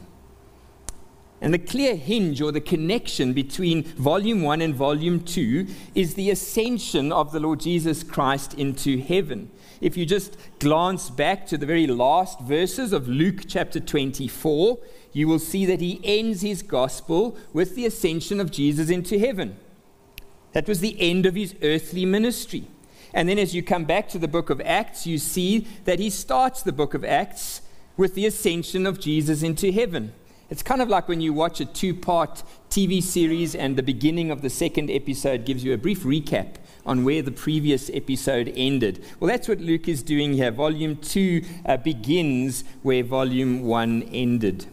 And 1.40 1.54
the 1.54 1.58
clear 1.58 1.96
hinge 1.96 2.42
or 2.42 2.52
the 2.52 2.60
connection 2.60 3.32
between 3.32 3.84
volume 3.84 4.42
1 4.42 4.60
and 4.60 4.74
volume 4.74 5.20
2 5.20 5.66
is 5.94 6.14
the 6.14 6.30
ascension 6.30 7.10
of 7.10 7.32
the 7.32 7.40
Lord 7.40 7.60
Jesus 7.60 8.02
Christ 8.02 8.54
into 8.54 8.98
heaven. 8.98 9.50
If 9.80 9.96
you 9.96 10.04
just 10.04 10.36
glance 10.58 11.08
back 11.08 11.46
to 11.46 11.56
the 11.56 11.64
very 11.64 11.86
last 11.86 12.40
verses 12.40 12.92
of 12.92 13.08
Luke 13.08 13.44
chapter 13.46 13.80
24, 13.80 14.78
you 15.12 15.26
will 15.26 15.38
see 15.38 15.64
that 15.64 15.80
he 15.80 16.00
ends 16.04 16.42
his 16.42 16.62
gospel 16.62 17.38
with 17.54 17.76
the 17.76 17.86
ascension 17.86 18.40
of 18.40 18.50
Jesus 18.50 18.90
into 18.90 19.18
heaven. 19.18 19.56
That 20.52 20.68
was 20.68 20.80
the 20.80 21.00
end 21.00 21.24
of 21.24 21.34
his 21.34 21.54
earthly 21.62 22.04
ministry. 22.04 22.66
And 23.18 23.28
then 23.28 23.40
as 23.40 23.52
you 23.52 23.64
come 23.64 23.84
back 23.84 24.08
to 24.10 24.18
the 24.18 24.28
book 24.28 24.48
of 24.48 24.60
Acts, 24.60 25.04
you 25.04 25.18
see 25.18 25.66
that 25.86 25.98
he 25.98 26.08
starts 26.08 26.62
the 26.62 26.70
book 26.70 26.94
of 26.94 27.04
Acts 27.04 27.62
with 27.96 28.14
the 28.14 28.26
ascension 28.26 28.86
of 28.86 29.00
Jesus 29.00 29.42
into 29.42 29.72
heaven. 29.72 30.12
It's 30.50 30.62
kind 30.62 30.80
of 30.80 30.88
like 30.88 31.08
when 31.08 31.20
you 31.20 31.32
watch 31.32 31.60
a 31.60 31.64
two 31.64 31.94
part 31.94 32.44
TV 32.70 33.02
series 33.02 33.56
and 33.56 33.74
the 33.74 33.82
beginning 33.82 34.30
of 34.30 34.40
the 34.40 34.48
second 34.48 34.88
episode 34.88 35.44
gives 35.44 35.64
you 35.64 35.72
a 35.72 35.76
brief 35.76 36.04
recap 36.04 36.58
on 36.86 37.02
where 37.02 37.20
the 37.20 37.32
previous 37.32 37.90
episode 37.92 38.52
ended. 38.54 39.04
Well, 39.18 39.28
that's 39.28 39.48
what 39.48 39.58
Luke 39.60 39.88
is 39.88 40.04
doing 40.04 40.34
here. 40.34 40.52
Volume 40.52 40.94
2 40.94 41.42
uh, 41.66 41.76
begins 41.78 42.62
where 42.84 43.02
volume 43.02 43.62
1 43.62 44.04
ended. 44.12 44.66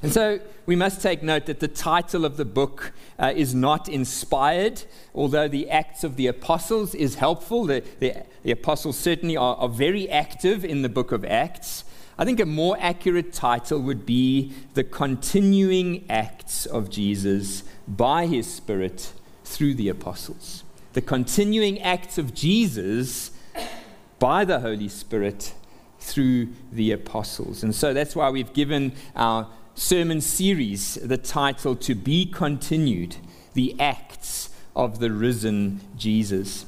And 0.00 0.10
so 0.10 0.40
we 0.66 0.76
must 0.76 1.02
take 1.02 1.22
note 1.22 1.46
that 1.46 1.60
the 1.60 1.68
title 1.68 2.24
of 2.24 2.36
the 2.36 2.44
book 2.44 2.92
uh, 3.18 3.32
is 3.34 3.54
not 3.54 3.88
inspired, 3.88 4.84
although 5.14 5.48
the 5.48 5.68
Acts 5.70 6.04
of 6.04 6.16
the 6.16 6.26
Apostles 6.26 6.94
is 6.94 7.16
helpful. 7.16 7.64
The, 7.64 7.82
the, 7.98 8.24
the 8.42 8.52
apostles 8.52 8.96
certainly 8.96 9.36
are, 9.36 9.56
are 9.56 9.68
very 9.68 10.08
active 10.08 10.64
in 10.64 10.82
the 10.82 10.88
book 10.88 11.10
of 11.12 11.24
Acts. 11.24 11.84
I 12.18 12.24
think 12.24 12.40
a 12.40 12.46
more 12.46 12.76
accurate 12.78 13.32
title 13.32 13.80
would 13.80 14.06
be 14.06 14.52
The 14.74 14.84
Continuing 14.84 16.04
Acts 16.08 16.66
of 16.66 16.90
Jesus 16.90 17.64
by 17.88 18.26
His 18.26 18.52
Spirit 18.52 19.12
through 19.44 19.74
the 19.74 19.88
Apostles. 19.88 20.62
The 20.92 21.00
continuing 21.00 21.80
acts 21.80 22.18
of 22.18 22.34
Jesus 22.34 23.30
by 24.18 24.44
the 24.44 24.60
Holy 24.60 24.88
Spirit 24.88 25.54
through 25.98 26.50
the 26.70 26.92
Apostles. 26.92 27.62
And 27.62 27.74
so 27.74 27.94
that's 27.94 28.14
why 28.14 28.28
we've 28.28 28.52
given 28.52 28.92
our 29.16 29.48
sermon 29.74 30.20
series 30.20 30.96
the 30.96 31.16
title 31.16 31.74
To 31.76 31.94
Be 31.94 32.26
Continued 32.26 33.16
The 33.54 33.74
Acts 33.80 34.50
of 34.76 34.98
the 34.98 35.10
Risen 35.10 35.80
Jesus. 35.96 36.66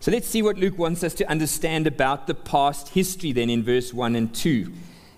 So 0.00 0.10
let's 0.10 0.26
see 0.26 0.42
what 0.42 0.58
Luke 0.58 0.78
wants 0.78 1.04
us 1.04 1.14
to 1.14 1.30
understand 1.30 1.86
about 1.86 2.26
the 2.26 2.34
past 2.34 2.90
history 2.90 3.30
then 3.32 3.48
in 3.48 3.62
verse 3.62 3.94
1 3.94 4.16
and 4.16 4.34
2. 4.34 4.72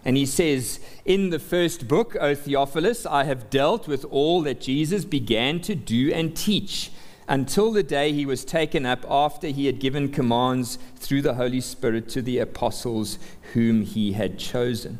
And 0.04 0.16
he 0.16 0.26
says, 0.26 0.80
In 1.04 1.30
the 1.30 1.38
first 1.38 1.88
book, 1.88 2.16
O 2.20 2.34
Theophilus, 2.34 3.06
I 3.06 3.24
have 3.24 3.50
dealt 3.50 3.88
with 3.88 4.04
all 4.06 4.42
that 4.42 4.60
Jesus 4.60 5.04
began 5.04 5.60
to 5.62 5.74
do 5.74 6.12
and 6.12 6.36
teach 6.36 6.90
until 7.28 7.72
the 7.72 7.82
day 7.82 8.12
he 8.12 8.26
was 8.26 8.44
taken 8.44 8.84
up 8.84 9.06
after 9.08 9.48
he 9.48 9.66
had 9.66 9.78
given 9.78 10.10
commands 10.10 10.78
through 10.96 11.22
the 11.22 11.34
Holy 11.34 11.60
Spirit 11.60 12.08
to 12.10 12.20
the 12.20 12.38
apostles 12.38 13.18
whom 13.54 13.82
he 13.82 14.12
had 14.12 14.38
chosen. 14.38 14.98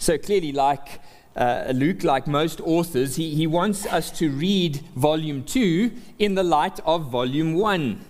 So 0.00 0.16
clearly, 0.16 0.50
like 0.50 0.98
uh, 1.36 1.72
Luke, 1.74 2.04
like 2.04 2.26
most 2.26 2.58
authors, 2.62 3.16
he, 3.16 3.34
he 3.34 3.46
wants 3.46 3.84
us 3.84 4.10
to 4.12 4.30
read 4.30 4.76
volume 4.96 5.44
2 5.44 5.92
in 6.18 6.36
the 6.36 6.42
light 6.42 6.80
of 6.86 7.10
volume 7.10 7.52
1. 7.52 8.02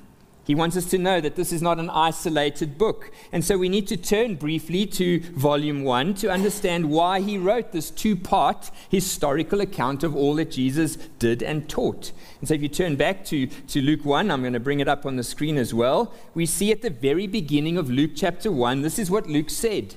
He 0.45 0.55
wants 0.55 0.77
us 0.77 0.87
to 0.87 0.99
know 0.99 1.21
that 1.21 1.35
this 1.35 1.53
is 1.53 1.61
not 1.61 1.81
an 1.81 1.91
isolated 1.91 2.79
book. 2.79 3.11
And 3.33 3.45
so 3.45 3.59
we 3.59 3.69
need 3.69 3.89
to 3.89 3.97
turn 3.97 4.37
briefly 4.37 4.87
to 4.87 5.19
volume 5.33 5.83
one 5.83 6.15
to 6.15 6.31
understand 6.31 6.91
why 6.91 7.21
he 7.21 7.39
wrote 7.39 7.73
this 7.73 7.91
two 7.91 8.15
part 8.15 8.71
historical 8.89 9.61
account 9.61 10.05
of 10.05 10.15
all 10.15 10.37
that 10.37 10.53
Jesus 10.53 10.95
did 11.19 11.43
and 11.43 11.69
taught. 11.69 12.13
And 12.39 12.49
so 12.49 12.55
if 12.55 12.63
you 12.63 12.69
turn 12.69 12.95
back 12.95 13.25
to, 13.27 13.47
to 13.47 13.83
Luke 13.83 14.05
1, 14.05 14.31
I'm 14.31 14.43
going 14.43 14.53
to 14.53 14.61
bring 14.61 14.79
it 14.79 14.89
up 14.89 15.07
on 15.07 15.17
the 15.17 15.25
screen 15.25 15.57
as 15.59 15.75
well. 15.75 16.15
We 16.35 16.47
see 16.47 16.71
at 16.71 16.83
the 16.83 16.91
very 16.91 17.27
beginning 17.27 17.77
of 17.77 17.91
Luke 17.91 18.13
chapter 18.15 18.53
1, 18.53 18.83
this 18.83 18.99
is 18.99 19.11
what 19.11 19.29
Luke 19.29 19.51
said. 19.51 19.97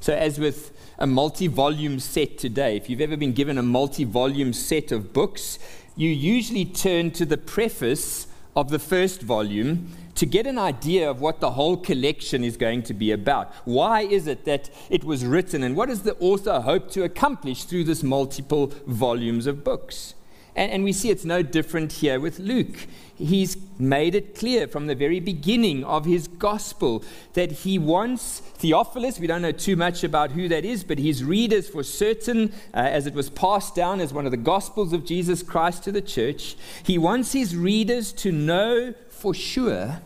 So, 0.00 0.14
as 0.14 0.38
with 0.38 0.72
a 0.98 1.06
multi 1.06 1.46
volume 1.46 2.00
set 2.00 2.38
today, 2.38 2.76
if 2.76 2.88
you've 2.88 3.02
ever 3.02 3.18
been 3.18 3.34
given 3.34 3.58
a 3.58 3.62
multi 3.62 4.04
volume 4.04 4.54
set 4.54 4.92
of 4.92 5.12
books, 5.12 5.58
you 5.94 6.08
usually 6.08 6.64
turn 6.64 7.10
to 7.12 7.26
the 7.26 7.36
preface 7.36 8.26
of 8.56 8.70
the 8.70 8.78
first 8.78 9.20
volume 9.20 9.88
to 10.14 10.24
get 10.24 10.46
an 10.46 10.58
idea 10.58 11.08
of 11.08 11.20
what 11.20 11.40
the 11.40 11.50
whole 11.52 11.76
collection 11.76 12.42
is 12.44 12.56
going 12.56 12.82
to 12.84 12.94
be 12.94 13.12
about. 13.12 13.52
Why 13.66 14.02
is 14.02 14.26
it 14.26 14.46
that 14.46 14.70
it 14.88 15.04
was 15.04 15.24
written, 15.24 15.62
and 15.62 15.76
what 15.76 15.90
does 15.90 16.02
the 16.02 16.16
author 16.18 16.60
hope 16.60 16.90
to 16.92 17.04
accomplish 17.04 17.64
through 17.64 17.84
this 17.84 18.02
multiple 18.02 18.72
volumes 18.86 19.46
of 19.46 19.62
books? 19.62 20.14
And, 20.56 20.72
and 20.72 20.84
we 20.84 20.94
see 20.94 21.10
it's 21.10 21.26
no 21.26 21.42
different 21.42 21.92
here 21.92 22.18
with 22.18 22.38
Luke 22.38 22.86
he's 23.20 23.56
made 23.78 24.14
it 24.14 24.34
clear 24.34 24.66
from 24.66 24.86
the 24.86 24.94
very 24.94 25.20
beginning 25.20 25.84
of 25.84 26.04
his 26.04 26.28
gospel 26.28 27.04
that 27.34 27.52
he 27.52 27.78
wants 27.78 28.40
Theophilus, 28.40 29.18
we 29.18 29.26
don't 29.26 29.42
know 29.42 29.52
too 29.52 29.76
much 29.76 30.04
about 30.04 30.32
who 30.32 30.48
that 30.48 30.64
is, 30.64 30.84
but 30.84 30.98
his 30.98 31.24
readers 31.24 31.68
for 31.68 31.82
certain, 31.82 32.52
uh, 32.74 32.78
as 32.78 33.06
it 33.06 33.14
was 33.14 33.30
passed 33.30 33.74
down 33.74 34.00
as 34.00 34.12
one 34.12 34.26
of 34.26 34.30
the 34.30 34.36
gospels 34.36 34.92
of 34.92 35.04
Jesus 35.04 35.42
Christ 35.42 35.84
to 35.84 35.92
the 35.92 36.02
church, 36.02 36.56
he 36.84 36.98
wants 36.98 37.32
his 37.32 37.56
readers 37.56 38.12
to 38.14 38.32
know 38.32 38.94
for 39.08 39.34
sure, 39.34 40.00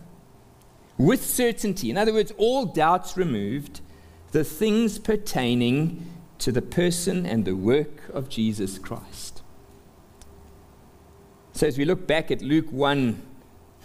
with 0.98 1.24
certainty, 1.24 1.90
in 1.90 1.98
other 1.98 2.12
words, 2.12 2.32
all 2.36 2.64
doubts 2.64 3.16
removed, 3.16 3.80
the 4.32 4.44
things 4.44 4.98
pertaining 4.98 6.06
to 6.38 6.52
the 6.52 6.62
person 6.62 7.24
and 7.24 7.44
the 7.44 7.56
work 7.56 8.08
of 8.12 8.28
Jesus 8.28 8.78
Christ. 8.78 9.43
So 11.54 11.68
as 11.68 11.78
we 11.78 11.84
look 11.84 12.08
back 12.08 12.32
at 12.32 12.42
Luke 12.42 12.66
1, 12.72 13.22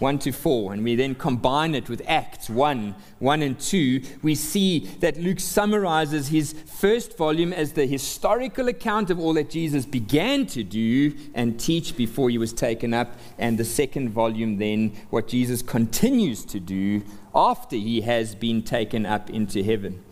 1 0.00 0.18
to 0.18 0.32
4, 0.32 0.72
and 0.72 0.82
we 0.82 0.96
then 0.96 1.14
combine 1.14 1.76
it 1.76 1.88
with 1.88 2.02
Acts 2.04 2.50
1, 2.50 2.96
1 3.20 3.42
and 3.42 3.60
2, 3.60 4.02
we 4.22 4.34
see 4.34 4.80
that 4.98 5.20
Luke 5.20 5.38
summarizes 5.38 6.28
his 6.28 6.52
first 6.52 7.16
volume 7.16 7.52
as 7.52 7.74
the 7.74 7.86
historical 7.86 8.66
account 8.66 9.08
of 9.08 9.20
all 9.20 9.34
that 9.34 9.50
Jesus 9.50 9.86
began 9.86 10.46
to 10.46 10.64
do 10.64 11.14
and 11.32 11.60
teach 11.60 11.96
before 11.96 12.28
he 12.28 12.38
was 12.38 12.52
taken 12.52 12.92
up, 12.92 13.16
and 13.38 13.56
the 13.56 13.64
second 13.64 14.10
volume 14.10 14.58
then 14.58 14.92
what 15.10 15.28
Jesus 15.28 15.62
continues 15.62 16.44
to 16.46 16.58
do 16.58 17.04
after 17.32 17.76
he 17.76 18.00
has 18.00 18.34
been 18.34 18.64
taken 18.64 19.06
up 19.06 19.30
into 19.30 19.62
heaven. 19.62 20.02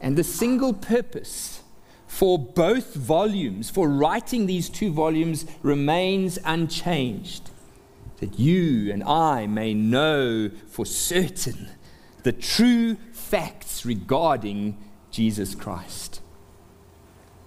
And 0.00 0.16
the 0.16 0.22
single 0.22 0.72
purpose 0.72 1.62
for 2.08 2.38
both 2.38 2.94
volumes, 2.94 3.70
for 3.70 3.88
writing 3.88 4.46
these 4.46 4.68
two 4.68 4.90
volumes, 4.90 5.46
remains 5.62 6.38
unchanged. 6.44 7.50
That 8.16 8.38
you 8.38 8.90
and 8.92 9.04
I 9.04 9.46
may 9.46 9.74
know 9.74 10.50
for 10.66 10.84
certain 10.84 11.68
the 12.24 12.32
true 12.32 12.96
facts 13.12 13.86
regarding 13.86 14.76
Jesus 15.12 15.54
Christ. 15.54 16.20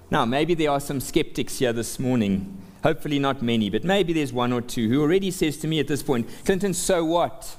Now, 0.10 0.24
maybe 0.26 0.54
there 0.54 0.72
are 0.72 0.80
some 0.80 1.00
skeptics 1.02 1.60
here 1.60 1.74
this 1.74 2.00
morning. 2.00 2.62
Hopefully, 2.84 3.20
not 3.20 3.42
many, 3.42 3.70
but 3.70 3.84
maybe 3.84 4.14
there's 4.14 4.32
one 4.32 4.54
or 4.54 4.62
two 4.62 4.88
who 4.90 5.02
already 5.02 5.32
says 5.32 5.58
to 5.58 5.68
me 5.68 5.80
at 5.80 5.88
this 5.88 6.04
point, 6.04 6.28
Clinton, 6.46 6.74
so 6.74 7.04
what? 7.04 7.58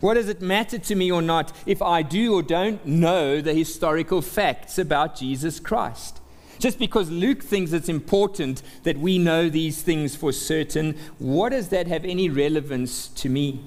What 0.00 0.14
does 0.14 0.28
it 0.28 0.42
matter 0.42 0.78
to 0.78 0.94
me 0.94 1.10
or 1.10 1.22
not 1.22 1.52
if 1.66 1.80
I 1.80 2.02
do 2.02 2.34
or 2.34 2.42
don't 2.42 2.84
know 2.84 3.40
the 3.40 3.54
historical 3.54 4.20
facts 4.20 4.78
about 4.78 5.16
Jesus 5.16 5.60
Christ? 5.60 6.20
Just 6.58 6.78
because 6.78 7.10
Luke 7.10 7.42
thinks 7.42 7.72
it's 7.72 7.88
important 7.88 8.62
that 8.84 8.98
we 8.98 9.18
know 9.18 9.48
these 9.48 9.82
things 9.82 10.14
for 10.16 10.32
certain, 10.32 10.96
what 11.18 11.50
does 11.50 11.68
that 11.68 11.86
have 11.86 12.04
any 12.04 12.28
relevance 12.28 13.08
to 13.08 13.28
me? 13.28 13.60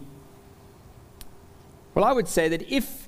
Well, 1.93 2.05
I 2.05 2.12
would 2.12 2.27
say 2.27 2.48
that 2.50 2.72
if, 2.72 3.07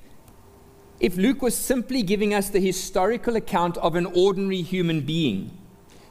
if 0.99 1.15
Luke 1.15 1.41
was 1.41 1.55
simply 1.55 2.01
giving 2.01 2.33
us 2.33 2.49
the 2.49 2.59
historical 2.59 3.35
account 3.35 3.77
of 3.77 3.95
an 3.95 4.07
ordinary 4.07 4.61
human 4.61 5.01
being, 5.01 5.57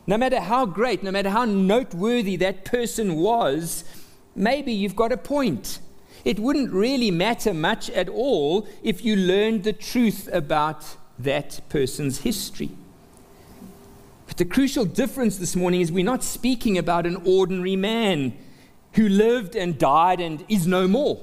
no 0.07 0.17
matter 0.17 0.41
how 0.41 0.65
great, 0.65 1.03
no 1.03 1.11
matter 1.11 1.31
how 1.31 1.45
noteworthy 1.45 2.37
that 2.37 2.65
person 2.65 3.17
was, 3.17 3.85
maybe 4.35 4.73
you've 4.73 4.97
got 4.97 5.13
a 5.13 5.17
point 5.17 5.81
it 6.25 6.39
wouldn't 6.39 6.73
really 6.73 7.11
matter 7.11 7.55
much 7.55 7.91
at 7.91 8.09
all 8.09 8.67
if 8.83 9.05
you 9.05 9.17
learned 9.17 9.65
the 9.65 9.73
truth 9.73 10.29
about 10.33 10.97
that 11.19 11.61
person's 11.69 12.21
history. 12.21 12.71
But 14.27 14.37
the 14.37 14.45
crucial 14.45 14.85
difference 14.85 15.39
this 15.39 15.57
morning 15.57 15.81
is 15.81 15.91
we're 15.91 16.05
not 16.05 16.23
speaking 16.23 16.79
about 16.79 17.07
an 17.07 17.17
ordinary 17.25 17.77
man 17.77 18.37
who 18.93 19.09
lived 19.09 19.57
and 19.57 19.79
died 19.79 20.21
and 20.21 20.45
is 20.49 20.67
no 20.67 20.87
more. 20.87 21.21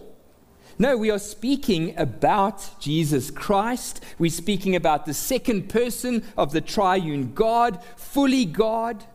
No, 0.78 0.98
we 0.98 1.10
are 1.10 1.20
speaking 1.20 1.98
about 1.98 2.70
Jesus 2.82 3.32
Christ. 3.32 4.04
We're 4.20 4.30
speaking 4.30 4.76
about 4.76 5.06
the 5.06 5.14
second 5.14 5.70
person 5.70 6.24
of 6.38 6.52
the 6.52 6.60
triune 6.60 7.34
God, 7.34 7.82
fully 7.96 8.44
God, 8.44 9.06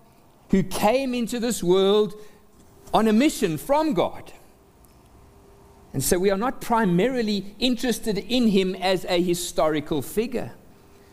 who 0.51 0.63
came 0.63 1.15
into 1.15 1.39
this 1.39 1.63
world 1.63 2.15
on 2.95 3.09
a 3.09 3.13
mission 3.13 3.59
from 3.59 3.93
God. 3.93 4.33
And 5.93 6.03
so 6.03 6.19
we 6.19 6.31
are 6.31 6.39
not 6.39 6.61
primarily 6.61 7.55
interested 7.59 8.19
in 8.19 8.49
him 8.49 8.75
as 8.77 9.05
a 9.07 9.21
historical 9.21 10.03
figure, 10.03 10.53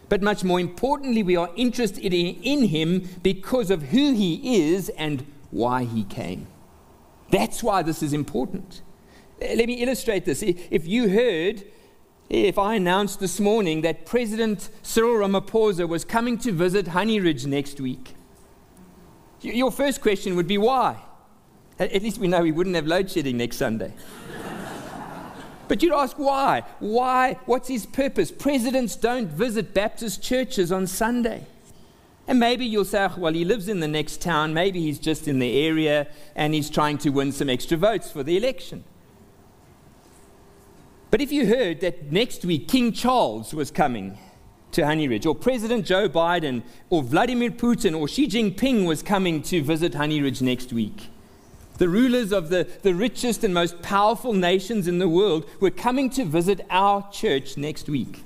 But 0.09 0.21
much 0.21 0.43
more 0.43 0.59
importantly, 0.59 1.23
we 1.23 1.35
are 1.35 1.49
interested 1.55 2.13
in 2.13 2.63
him 2.63 3.09
because 3.23 3.71
of 3.71 3.83
who 3.83 4.13
he 4.13 4.69
is 4.71 4.89
and 4.89 5.25
why 5.51 5.83
he 5.83 6.03
came. 6.03 6.47
That's 7.29 7.61
why 7.61 7.81
this 7.81 8.01
is 8.01 8.13
important. 8.13 8.81
Uh, 9.41 9.47
let 9.55 9.67
me 9.67 9.75
illustrate 9.75 10.23
this. 10.25 10.41
If 10.41 10.87
you 10.87 11.09
heard, 11.09 11.65
if 12.29 12.57
I 12.57 12.75
announced 12.75 13.19
this 13.19 13.39
morning 13.39 13.81
that 13.81 14.05
President 14.05 14.69
Cyril 14.81 15.27
Ramaphosa 15.27 15.87
was 15.87 16.05
coming 16.05 16.37
to 16.39 16.51
visit 16.51 16.89
Honey 16.89 17.19
Ridge 17.19 17.45
next 17.45 17.81
week, 17.81 18.15
your 19.41 19.71
first 19.71 20.01
question 20.01 20.35
would 20.35 20.47
be 20.47 20.57
why? 20.57 21.01
At 21.79 22.01
least 22.01 22.17
we 22.17 22.27
know 22.27 22.41
we 22.41 22.51
wouldn't 22.51 22.75
have 22.75 22.87
load 22.87 23.11
shedding 23.11 23.37
next 23.37 23.57
Sunday. 23.57 23.93
But 25.67 25.83
you'd 25.83 25.93
ask 25.93 26.17
why? 26.17 26.63
Why? 26.79 27.39
What's 27.45 27.67
his 27.67 27.85
purpose? 27.85 28.31
Presidents 28.31 28.95
don't 28.95 29.27
visit 29.27 29.73
Baptist 29.73 30.21
churches 30.21 30.71
on 30.71 30.87
Sunday. 30.87 31.45
And 32.27 32.39
maybe 32.39 32.65
you'll 32.65 32.85
say, 32.85 33.05
ah, 33.05 33.13
well, 33.17 33.33
he 33.33 33.45
lives 33.45 33.69
in 33.69 33.79
the 33.79 33.87
next 33.87 34.21
town. 34.21 34.53
Maybe 34.53 34.81
he's 34.81 34.99
just 34.99 35.27
in 35.27 35.39
the 35.39 35.65
area 35.65 36.07
and 36.35 36.53
he's 36.53 36.69
trying 36.69 36.97
to 36.99 37.09
win 37.09 37.31
some 37.31 37.49
extra 37.49 37.77
votes 37.77 38.11
for 38.11 38.21
the 38.21 38.35
election. 38.35 38.83
But 41.09 41.21
if 41.21 41.31
you 41.31 41.47
heard 41.47 41.79
that 41.81 42.11
next 42.11 42.43
week 42.43 42.67
King 42.67 42.91
Charles 42.91 43.53
was 43.53 43.71
coming 43.71 44.17
to 44.73 44.85
Honey 44.85 45.07
Ridge, 45.07 45.25
or 45.25 45.33
President 45.33 45.85
Joe 45.85 46.09
Biden, 46.09 46.61
or 46.89 47.01
Vladimir 47.01 47.49
Putin, 47.49 47.97
or 47.97 48.07
Xi 48.07 48.27
Jinping 48.27 48.85
was 48.85 49.01
coming 49.01 49.41
to 49.43 49.63
visit 49.63 49.95
Honey 49.95 50.21
Ridge 50.21 50.41
next 50.41 50.73
week, 50.73 51.07
the 51.77 51.89
rulers 51.89 52.31
of 52.31 52.49
the, 52.49 52.67
the 52.81 52.93
richest 52.93 53.43
and 53.43 53.53
most 53.53 53.81
powerful 53.81 54.33
nations 54.33 54.87
in 54.87 54.99
the 54.99 55.09
world 55.09 55.45
were 55.59 55.71
coming 55.71 56.09
to 56.11 56.25
visit 56.25 56.65
our 56.69 57.09
church 57.11 57.57
next 57.57 57.87
week. 57.87 58.23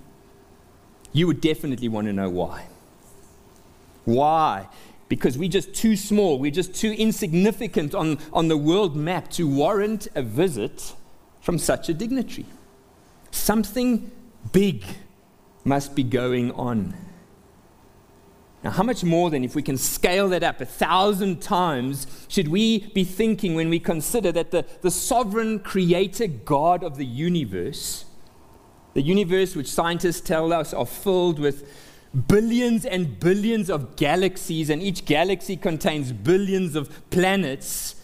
You 1.14 1.28
would 1.28 1.42
definitely 1.42 1.90
want 1.90 2.08
to 2.08 2.14
know 2.14 2.30
why. 2.30 2.68
Why? 4.06 4.68
Because 5.10 5.38
we're 5.38 5.50
just 5.50 5.74
too 5.74 5.98
small, 5.98 6.40
we're 6.40 6.52
just 6.52 6.74
too 6.74 6.94
insignificant 6.94 7.94
on, 7.94 8.18
on 8.32 8.48
the 8.48 8.58
world 8.58 8.96
map 8.96 9.30
to 9.32 9.48
warrant 9.48 10.08
a 10.16 10.22
visit 10.22 10.94
from 11.42 11.58
such 11.58 11.90
a 11.90 11.94
dignitary. 11.94 12.46
Something 13.32 14.12
big 14.52 14.84
must 15.66 15.96
be 15.96 16.04
going 16.04 16.52
on. 16.54 16.94
Now, 18.64 18.70
how 18.70 18.84
much 18.84 19.04
more 19.04 19.32
then, 19.32 19.44
if 19.44 19.56
we 19.56 19.64
can 19.64 19.78
scale 19.78 20.30
that 20.30 20.44
up 20.44 20.62
a 20.62 20.66
thousand 20.66 21.42
times, 21.42 22.06
should 22.28 22.48
we 22.48 22.92
be 22.94 23.04
thinking 23.04 23.56
when 23.56 23.70
we 23.70 23.80
consider 23.80 24.32
that 24.34 24.52
the, 24.52 24.66
the 24.82 24.92
sovereign 24.92 25.60
creator 25.60 26.28
God 26.28 26.84
of 26.84 26.98
the 26.98 27.06
universe, 27.06 28.06
the 28.94 29.02
universe 29.02 29.56
which 29.56 29.68
scientists 29.68 30.22
tell 30.22 30.54
us 30.54 30.74
are 30.74 30.86
filled 30.86 31.40
with 31.40 31.68
billions 32.28 32.86
and 32.86 33.20
billions 33.20 33.70
of 33.70 33.96
galaxies, 33.96 34.70
and 34.70 34.82
each 34.84 35.06
galaxy 35.06 35.58
contains 35.58 36.12
billions 36.12 36.76
of 36.76 37.10
planets, 37.10 37.96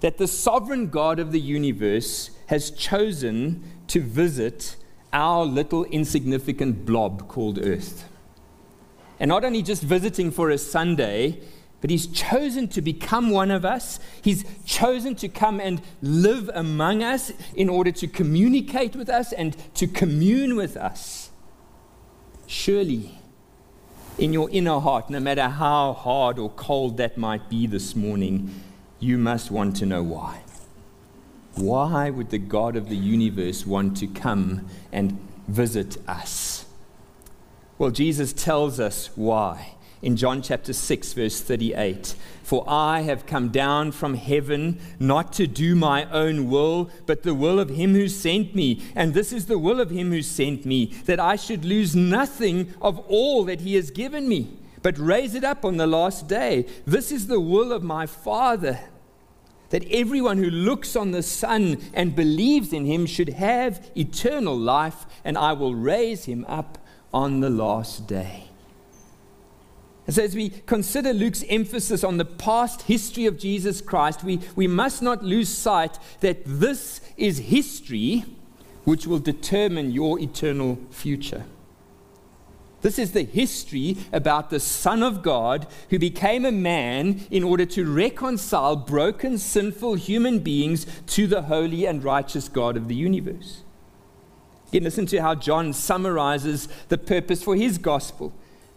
that 0.00 0.16
the 0.16 0.28
sovereign 0.28 0.88
God 0.88 1.18
of 1.18 1.32
the 1.32 1.40
universe 1.40 2.30
has 2.46 2.70
chosen 2.70 3.62
to 3.88 4.00
visit 4.00 4.76
our 5.12 5.44
little 5.44 5.84
insignificant 5.84 6.86
blob 6.86 7.28
called 7.28 7.58
Earth. 7.58 8.08
And 9.20 9.28
not 9.28 9.44
only 9.44 9.62
just 9.62 9.82
visiting 9.82 10.30
for 10.30 10.50
a 10.50 10.58
Sunday, 10.58 11.40
but 11.80 11.90
he's 11.90 12.06
chosen 12.08 12.68
to 12.68 12.82
become 12.82 13.30
one 13.30 13.50
of 13.50 13.64
us. 13.64 14.00
He's 14.22 14.44
chosen 14.64 15.14
to 15.16 15.28
come 15.28 15.60
and 15.60 15.80
live 16.02 16.50
among 16.54 17.02
us 17.02 17.32
in 17.54 17.68
order 17.68 17.92
to 17.92 18.08
communicate 18.08 18.96
with 18.96 19.08
us 19.08 19.32
and 19.32 19.56
to 19.74 19.86
commune 19.86 20.56
with 20.56 20.76
us. 20.76 21.30
Surely, 22.46 23.18
in 24.18 24.32
your 24.32 24.50
inner 24.50 24.80
heart, 24.80 25.10
no 25.10 25.20
matter 25.20 25.48
how 25.48 25.92
hard 25.92 26.38
or 26.38 26.50
cold 26.50 26.96
that 26.96 27.16
might 27.16 27.48
be 27.48 27.66
this 27.66 27.94
morning, 27.94 28.52
you 28.98 29.16
must 29.16 29.50
want 29.50 29.76
to 29.76 29.86
know 29.86 30.02
why. 30.02 30.40
Why 31.54 32.10
would 32.10 32.30
the 32.30 32.38
God 32.38 32.76
of 32.76 32.88
the 32.88 32.96
universe 32.96 33.66
want 33.66 33.96
to 33.98 34.06
come 34.06 34.68
and 34.92 35.18
visit 35.46 35.96
us? 36.08 36.57
Well, 37.78 37.90
Jesus 37.92 38.32
tells 38.32 38.80
us 38.80 39.10
why 39.14 39.74
in 40.02 40.16
John 40.16 40.42
chapter 40.42 40.72
6, 40.72 41.12
verse 41.12 41.40
38. 41.40 42.16
For 42.42 42.64
I 42.66 43.02
have 43.02 43.24
come 43.24 43.50
down 43.50 43.92
from 43.92 44.14
heaven 44.14 44.80
not 44.98 45.32
to 45.34 45.46
do 45.46 45.76
my 45.76 46.10
own 46.10 46.50
will, 46.50 46.90
but 47.06 47.22
the 47.22 47.34
will 47.34 47.60
of 47.60 47.70
him 47.70 47.94
who 47.94 48.08
sent 48.08 48.52
me. 48.54 48.82
And 48.96 49.14
this 49.14 49.32
is 49.32 49.46
the 49.46 49.60
will 49.60 49.80
of 49.80 49.90
him 49.90 50.10
who 50.10 50.22
sent 50.22 50.66
me, 50.66 50.86
that 51.04 51.20
I 51.20 51.36
should 51.36 51.64
lose 51.64 51.94
nothing 51.94 52.74
of 52.82 52.98
all 53.06 53.44
that 53.44 53.60
he 53.60 53.76
has 53.76 53.92
given 53.92 54.28
me, 54.28 54.58
but 54.82 54.98
raise 54.98 55.36
it 55.36 55.44
up 55.44 55.64
on 55.64 55.76
the 55.76 55.86
last 55.86 56.26
day. 56.26 56.66
This 56.84 57.12
is 57.12 57.28
the 57.28 57.40
will 57.40 57.72
of 57.72 57.84
my 57.84 58.06
Father. 58.06 58.80
That 59.70 59.86
everyone 59.90 60.38
who 60.38 60.50
looks 60.50 60.96
on 60.96 61.10
the 61.10 61.22
Son 61.22 61.76
and 61.92 62.16
believes 62.16 62.72
in 62.72 62.86
him 62.86 63.04
should 63.04 63.28
have 63.30 63.88
eternal 63.96 64.56
life, 64.56 65.04
and 65.24 65.36
I 65.36 65.52
will 65.52 65.74
raise 65.74 66.24
him 66.24 66.46
up 66.48 66.77
on 67.12 67.40
the 67.40 67.50
last 67.50 68.06
day. 68.06 68.44
And 70.06 70.14
so, 70.14 70.22
as 70.22 70.34
we 70.34 70.48
consider 70.48 71.12
Luke's 71.12 71.44
emphasis 71.50 72.02
on 72.02 72.16
the 72.16 72.24
past 72.24 72.82
history 72.82 73.26
of 73.26 73.38
Jesus 73.38 73.82
Christ, 73.82 74.24
we, 74.24 74.40
we 74.56 74.66
must 74.66 75.02
not 75.02 75.22
lose 75.22 75.50
sight 75.50 75.98
that 76.20 76.42
this 76.46 77.02
is 77.18 77.38
history 77.38 78.24
which 78.84 79.06
will 79.06 79.18
determine 79.18 79.90
your 79.90 80.18
eternal 80.18 80.78
future. 80.90 81.44
This 82.80 82.98
is 82.98 83.12
the 83.12 83.24
history 83.24 83.98
about 84.12 84.50
the 84.50 84.60
Son 84.60 85.02
of 85.02 85.22
God 85.22 85.66
who 85.90 85.98
became 85.98 86.46
a 86.46 86.52
man 86.52 87.26
in 87.30 87.42
order 87.42 87.66
to 87.66 87.84
reconcile 87.84 88.76
broken, 88.76 89.36
sinful 89.36 89.96
human 89.96 90.38
beings 90.38 90.86
to 91.08 91.26
the 91.26 91.42
holy 91.42 91.84
and 91.86 92.02
righteous 92.02 92.48
God 92.48 92.76
of 92.76 92.88
the 92.88 92.94
universe. 92.94 93.62
Listen 94.72 95.06
to 95.06 95.22
how 95.22 95.34
John 95.34 95.72
summarizes 95.72 96.68
the 96.88 96.98
purpose 96.98 97.42
for 97.42 97.56
his 97.56 97.78
gospel. 97.78 98.32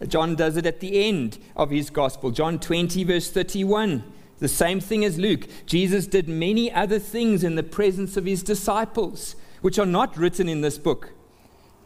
John 0.08 0.34
does 0.34 0.56
it 0.56 0.66
at 0.66 0.80
the 0.80 1.04
end 1.06 1.38
of 1.56 1.70
his 1.70 1.90
gospel. 1.90 2.30
John 2.30 2.58
20, 2.58 3.04
verse 3.04 3.30
31. 3.30 4.02
The 4.38 4.48
same 4.48 4.80
thing 4.80 5.04
as 5.04 5.18
Luke. 5.18 5.46
Jesus 5.66 6.06
did 6.06 6.28
many 6.28 6.72
other 6.72 6.98
things 6.98 7.44
in 7.44 7.54
the 7.54 7.62
presence 7.62 8.16
of 8.16 8.24
his 8.24 8.42
disciples, 8.42 9.36
which 9.60 9.78
are 9.78 9.86
not 9.86 10.16
written 10.16 10.48
in 10.48 10.62
this 10.62 10.78
book. 10.78 11.12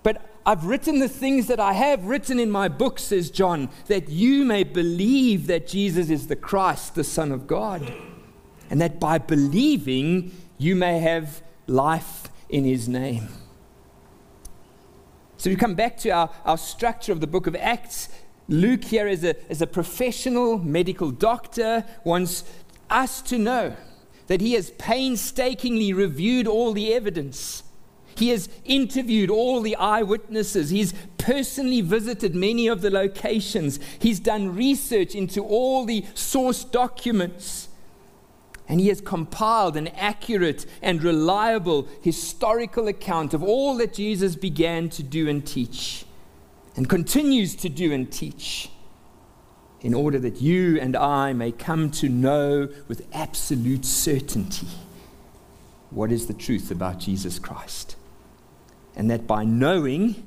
But 0.02 0.22
I've 0.46 0.64
written 0.64 1.00
the 1.00 1.08
things 1.08 1.48
that 1.48 1.60
I 1.60 1.72
have 1.74 2.06
written 2.06 2.38
in 2.38 2.50
my 2.50 2.68
book, 2.68 2.98
says 2.98 3.30
John, 3.30 3.68
that 3.88 4.08
you 4.08 4.44
may 4.44 4.62
believe 4.62 5.48
that 5.48 5.66
Jesus 5.66 6.08
is 6.08 6.28
the 6.28 6.36
Christ, 6.36 6.94
the 6.94 7.04
Son 7.04 7.32
of 7.32 7.46
God, 7.46 7.92
and 8.70 8.80
that 8.80 9.00
by 9.00 9.18
believing 9.18 10.30
you 10.56 10.76
may 10.76 11.00
have 11.00 11.42
life 11.66 12.28
in 12.48 12.64
his 12.64 12.88
name. 12.88 13.28
So 15.38 15.50
we 15.50 15.56
come 15.56 15.74
back 15.74 15.98
to 15.98 16.10
our, 16.10 16.30
our 16.44 16.58
structure 16.58 17.12
of 17.12 17.20
the 17.20 17.26
book 17.26 17.46
of 17.46 17.54
Acts. 17.56 18.08
Luke, 18.48 18.84
here, 18.84 19.06
as 19.06 19.24
a, 19.24 19.34
as 19.50 19.60
a 19.60 19.66
professional 19.66 20.58
medical 20.58 21.10
doctor, 21.10 21.84
wants 22.04 22.44
us 22.88 23.20
to 23.22 23.38
know 23.38 23.76
that 24.28 24.40
he 24.40 24.54
has 24.54 24.70
painstakingly 24.72 25.92
reviewed 25.92 26.46
all 26.46 26.72
the 26.72 26.92
evidence. 26.94 27.62
He 28.16 28.30
has 28.30 28.48
interviewed 28.64 29.30
all 29.30 29.60
the 29.60 29.76
eyewitnesses. 29.76 30.70
He's 30.70 30.94
personally 31.18 31.82
visited 31.82 32.34
many 32.34 32.66
of 32.66 32.80
the 32.80 32.90
locations. 32.90 33.78
He's 33.98 34.20
done 34.20 34.56
research 34.56 35.14
into 35.14 35.42
all 35.42 35.84
the 35.84 36.04
source 36.14 36.64
documents. 36.64 37.65
And 38.68 38.80
he 38.80 38.88
has 38.88 39.00
compiled 39.00 39.76
an 39.76 39.88
accurate 39.88 40.66
and 40.82 41.02
reliable 41.02 41.86
historical 42.02 42.88
account 42.88 43.32
of 43.32 43.42
all 43.42 43.76
that 43.76 43.94
Jesus 43.94 44.34
began 44.34 44.88
to 44.90 45.02
do 45.02 45.28
and 45.28 45.46
teach 45.46 46.04
and 46.74 46.88
continues 46.88 47.54
to 47.56 47.68
do 47.68 47.92
and 47.92 48.10
teach 48.10 48.70
in 49.80 49.94
order 49.94 50.18
that 50.18 50.42
you 50.42 50.80
and 50.80 50.96
I 50.96 51.32
may 51.32 51.52
come 51.52 51.90
to 51.92 52.08
know 52.08 52.68
with 52.88 53.06
absolute 53.12 53.84
certainty 53.84 54.66
what 55.90 56.10
is 56.10 56.26
the 56.26 56.34
truth 56.34 56.70
about 56.70 56.98
Jesus 56.98 57.38
Christ. 57.38 57.96
And 58.96 59.10
that 59.10 59.26
by 59.26 59.44
knowing 59.44 60.26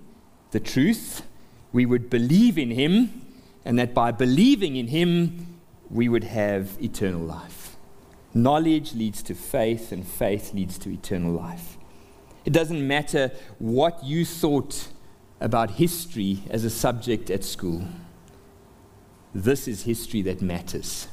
the 0.51 0.59
truth, 0.59 1.23
we 1.71 1.85
would 1.85 2.09
believe 2.09 2.57
in 2.57 2.71
him, 2.71 3.25
and 3.65 3.77
that 3.77 3.93
by 3.93 4.11
believing 4.11 4.75
in 4.75 4.87
him, 4.87 5.59
we 5.89 6.07
would 6.07 6.23
have 6.23 6.77
eternal 6.81 7.21
life. 7.21 7.68
Knowledge 8.33 8.93
leads 8.93 9.23
to 9.23 9.33
faith, 9.35 9.91
and 9.91 10.07
faith 10.07 10.53
leads 10.53 10.77
to 10.79 10.91
eternal 10.91 11.31
life. 11.31 11.77
It 12.45 12.53
doesn't 12.53 12.85
matter 12.85 13.31
what 13.57 14.03
you 14.03 14.25
thought 14.25 14.89
about 15.41 15.71
history 15.71 16.43
as 16.49 16.63
a 16.63 16.69
subject 16.69 17.29
at 17.29 17.43
school. 17.43 17.85
This 19.33 19.67
is 19.67 19.83
history 19.83 20.21
that 20.23 20.41
matters. 20.41 21.07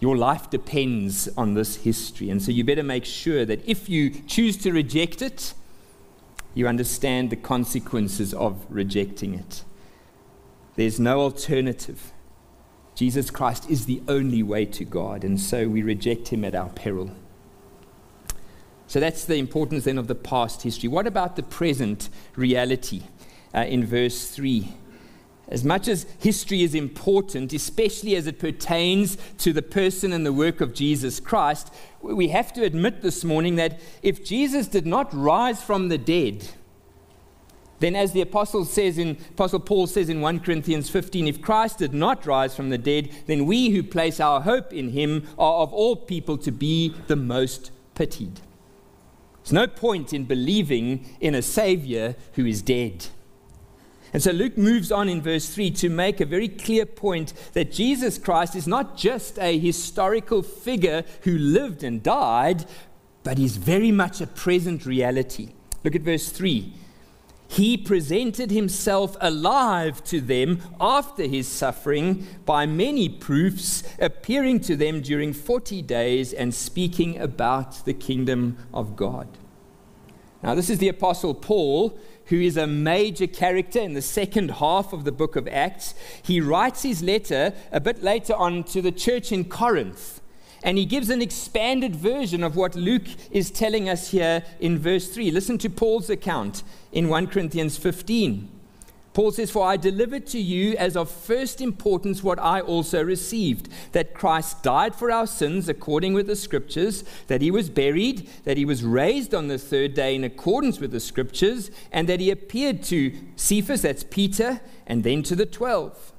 Your 0.00 0.16
life 0.16 0.50
depends 0.50 1.28
on 1.36 1.54
this 1.54 1.76
history. 1.76 2.28
And 2.28 2.42
so 2.42 2.50
you 2.50 2.64
better 2.64 2.82
make 2.82 3.04
sure 3.04 3.44
that 3.44 3.66
if 3.68 3.88
you 3.88 4.10
choose 4.10 4.56
to 4.58 4.72
reject 4.72 5.22
it, 5.22 5.54
you 6.54 6.66
understand 6.66 7.30
the 7.30 7.36
consequences 7.36 8.34
of 8.34 8.66
rejecting 8.68 9.34
it. 9.34 9.64
There's 10.74 10.98
no 10.98 11.20
alternative. 11.20 12.11
Jesus 12.94 13.30
Christ 13.30 13.68
is 13.70 13.86
the 13.86 14.02
only 14.06 14.42
way 14.42 14.64
to 14.66 14.84
God, 14.84 15.24
and 15.24 15.40
so 15.40 15.68
we 15.68 15.82
reject 15.82 16.28
him 16.28 16.44
at 16.44 16.54
our 16.54 16.68
peril. 16.68 17.10
So 18.86 19.00
that's 19.00 19.24
the 19.24 19.36
importance 19.36 19.84
then 19.84 19.96
of 19.96 20.06
the 20.06 20.14
past 20.14 20.62
history. 20.62 20.88
What 20.88 21.06
about 21.06 21.36
the 21.36 21.42
present 21.42 22.10
reality 22.36 23.04
uh, 23.54 23.60
in 23.60 23.86
verse 23.86 24.28
3? 24.28 24.68
As 25.48 25.64
much 25.64 25.88
as 25.88 26.06
history 26.18 26.62
is 26.62 26.74
important, 26.74 27.52
especially 27.52 28.16
as 28.16 28.26
it 28.26 28.38
pertains 28.38 29.16
to 29.38 29.52
the 29.52 29.62
person 29.62 30.12
and 30.12 30.24
the 30.24 30.32
work 30.32 30.60
of 30.60 30.74
Jesus 30.74 31.20
Christ, 31.20 31.72
we 32.02 32.28
have 32.28 32.52
to 32.54 32.62
admit 32.62 33.02
this 33.02 33.24
morning 33.24 33.56
that 33.56 33.80
if 34.02 34.24
Jesus 34.24 34.68
did 34.68 34.86
not 34.86 35.12
rise 35.12 35.62
from 35.62 35.88
the 35.88 35.98
dead, 35.98 36.48
then 37.82 37.96
as 37.96 38.12
the 38.12 38.20
apostle 38.20 38.64
says 38.64 38.96
in 38.96 39.10
apostle 39.30 39.60
paul 39.60 39.86
says 39.86 40.08
in 40.08 40.20
1 40.20 40.40
corinthians 40.40 40.88
15 40.88 41.26
if 41.26 41.42
christ 41.42 41.78
did 41.78 41.92
not 41.92 42.24
rise 42.26 42.54
from 42.56 42.70
the 42.70 42.78
dead 42.78 43.10
then 43.26 43.44
we 43.44 43.70
who 43.70 43.82
place 43.82 44.20
our 44.20 44.40
hope 44.40 44.72
in 44.72 44.90
him 44.90 45.26
are 45.38 45.62
of 45.62 45.72
all 45.72 45.96
people 45.96 46.38
to 46.38 46.50
be 46.50 46.94
the 47.08 47.16
most 47.16 47.70
pitied 47.94 48.40
there's 49.42 49.52
no 49.52 49.66
point 49.66 50.12
in 50.12 50.24
believing 50.24 51.16
in 51.20 51.34
a 51.34 51.42
savior 51.42 52.14
who 52.34 52.46
is 52.46 52.62
dead 52.62 53.06
and 54.12 54.22
so 54.22 54.30
Luke 54.30 54.58
moves 54.58 54.92
on 54.92 55.08
in 55.08 55.22
verse 55.22 55.48
3 55.48 55.70
to 55.70 55.88
make 55.88 56.20
a 56.20 56.26
very 56.26 56.48
clear 56.48 56.84
point 56.84 57.32
that 57.54 57.72
Jesus 57.72 58.18
Christ 58.18 58.54
is 58.54 58.66
not 58.66 58.96
just 58.96 59.38
a 59.38 59.58
historical 59.58 60.42
figure 60.42 61.04
who 61.22 61.38
lived 61.38 61.82
and 61.82 62.02
died, 62.02 62.66
but 63.24 63.38
he's 63.38 63.56
very 63.56 63.90
much 63.90 64.20
a 64.20 64.26
present 64.26 64.84
reality. 64.84 65.52
Look 65.82 65.94
at 65.94 66.02
verse 66.02 66.28
3. 66.28 66.74
He 67.52 67.76
presented 67.76 68.50
himself 68.50 69.14
alive 69.20 70.02
to 70.04 70.22
them 70.22 70.62
after 70.80 71.24
his 71.24 71.46
suffering 71.46 72.26
by 72.46 72.64
many 72.64 73.10
proofs, 73.10 73.82
appearing 73.98 74.60
to 74.60 74.74
them 74.74 75.02
during 75.02 75.34
40 75.34 75.82
days 75.82 76.32
and 76.32 76.54
speaking 76.54 77.18
about 77.18 77.84
the 77.84 77.92
kingdom 77.92 78.56
of 78.72 78.96
God. 78.96 79.28
Now, 80.42 80.54
this 80.54 80.70
is 80.70 80.78
the 80.78 80.88
Apostle 80.88 81.34
Paul 81.34 81.98
who 82.26 82.40
is 82.40 82.56
a 82.56 82.66
major 82.66 83.26
character 83.26 83.80
in 83.80 83.92
the 83.92 84.00
second 84.00 84.52
half 84.52 84.94
of 84.94 85.04
the 85.04 85.12
book 85.12 85.36
of 85.36 85.46
Acts. 85.48 85.94
He 86.22 86.40
writes 86.40 86.84
his 86.84 87.02
letter 87.02 87.52
a 87.70 87.80
bit 87.80 88.02
later 88.02 88.34
on 88.34 88.64
to 88.64 88.80
the 88.80 88.92
church 88.92 89.30
in 89.30 89.44
Corinth. 89.44 90.21
And 90.62 90.78
he 90.78 90.84
gives 90.84 91.10
an 91.10 91.22
expanded 91.22 91.96
version 91.96 92.42
of 92.44 92.56
what 92.56 92.74
Luke 92.74 93.06
is 93.30 93.50
telling 93.50 93.88
us 93.88 94.10
here 94.10 94.44
in 94.60 94.78
verse 94.78 95.08
3. 95.08 95.30
Listen 95.30 95.58
to 95.58 95.70
Paul's 95.70 96.10
account 96.10 96.62
in 96.92 97.08
1 97.08 97.26
Corinthians 97.28 97.76
15. 97.76 98.48
Paul 99.12 99.30
says, 99.30 99.50
For 99.50 99.66
I 99.66 99.76
delivered 99.76 100.26
to 100.28 100.40
you 100.40 100.74
as 100.76 100.96
of 100.96 101.10
first 101.10 101.60
importance 101.60 102.22
what 102.22 102.38
I 102.38 102.60
also 102.60 103.02
received 103.02 103.68
that 103.92 104.14
Christ 104.14 104.62
died 104.62 104.94
for 104.94 105.10
our 105.10 105.26
sins 105.26 105.68
according 105.68 106.14
with 106.14 106.26
the 106.26 106.36
Scriptures, 106.36 107.04
that 107.26 107.42
he 107.42 107.50
was 107.50 107.68
buried, 107.68 108.28
that 108.44 108.56
he 108.56 108.64
was 108.64 108.82
raised 108.82 109.34
on 109.34 109.48
the 109.48 109.58
third 109.58 109.94
day 109.94 110.14
in 110.14 110.24
accordance 110.24 110.80
with 110.80 110.92
the 110.92 111.00
Scriptures, 111.00 111.70
and 111.90 112.08
that 112.08 112.20
he 112.20 112.30
appeared 112.30 112.82
to 112.84 113.12
Cephas, 113.36 113.82
that's 113.82 114.04
Peter, 114.04 114.60
and 114.86 115.04
then 115.04 115.22
to 115.24 115.36
the 115.36 115.46
twelve. 115.46 116.11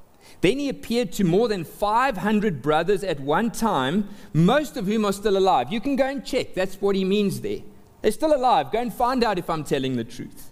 Then 0.44 0.58
he 0.58 0.68
appeared 0.68 1.10
to 1.12 1.24
more 1.24 1.48
than 1.48 1.64
500 1.64 2.60
brothers 2.60 3.02
at 3.02 3.18
one 3.18 3.50
time, 3.50 4.10
most 4.34 4.76
of 4.76 4.84
whom 4.84 5.06
are 5.06 5.12
still 5.14 5.38
alive. 5.38 5.72
You 5.72 5.80
can 5.80 5.96
go 5.96 6.04
and 6.04 6.22
check. 6.22 6.52
That's 6.52 6.82
what 6.82 6.94
he 6.94 7.02
means 7.02 7.40
there. 7.40 7.60
They're 8.02 8.12
still 8.12 8.36
alive. 8.36 8.70
Go 8.70 8.78
and 8.78 8.92
find 8.92 9.24
out 9.24 9.38
if 9.38 9.48
I'm 9.48 9.64
telling 9.64 9.96
the 9.96 10.04
truth. 10.04 10.50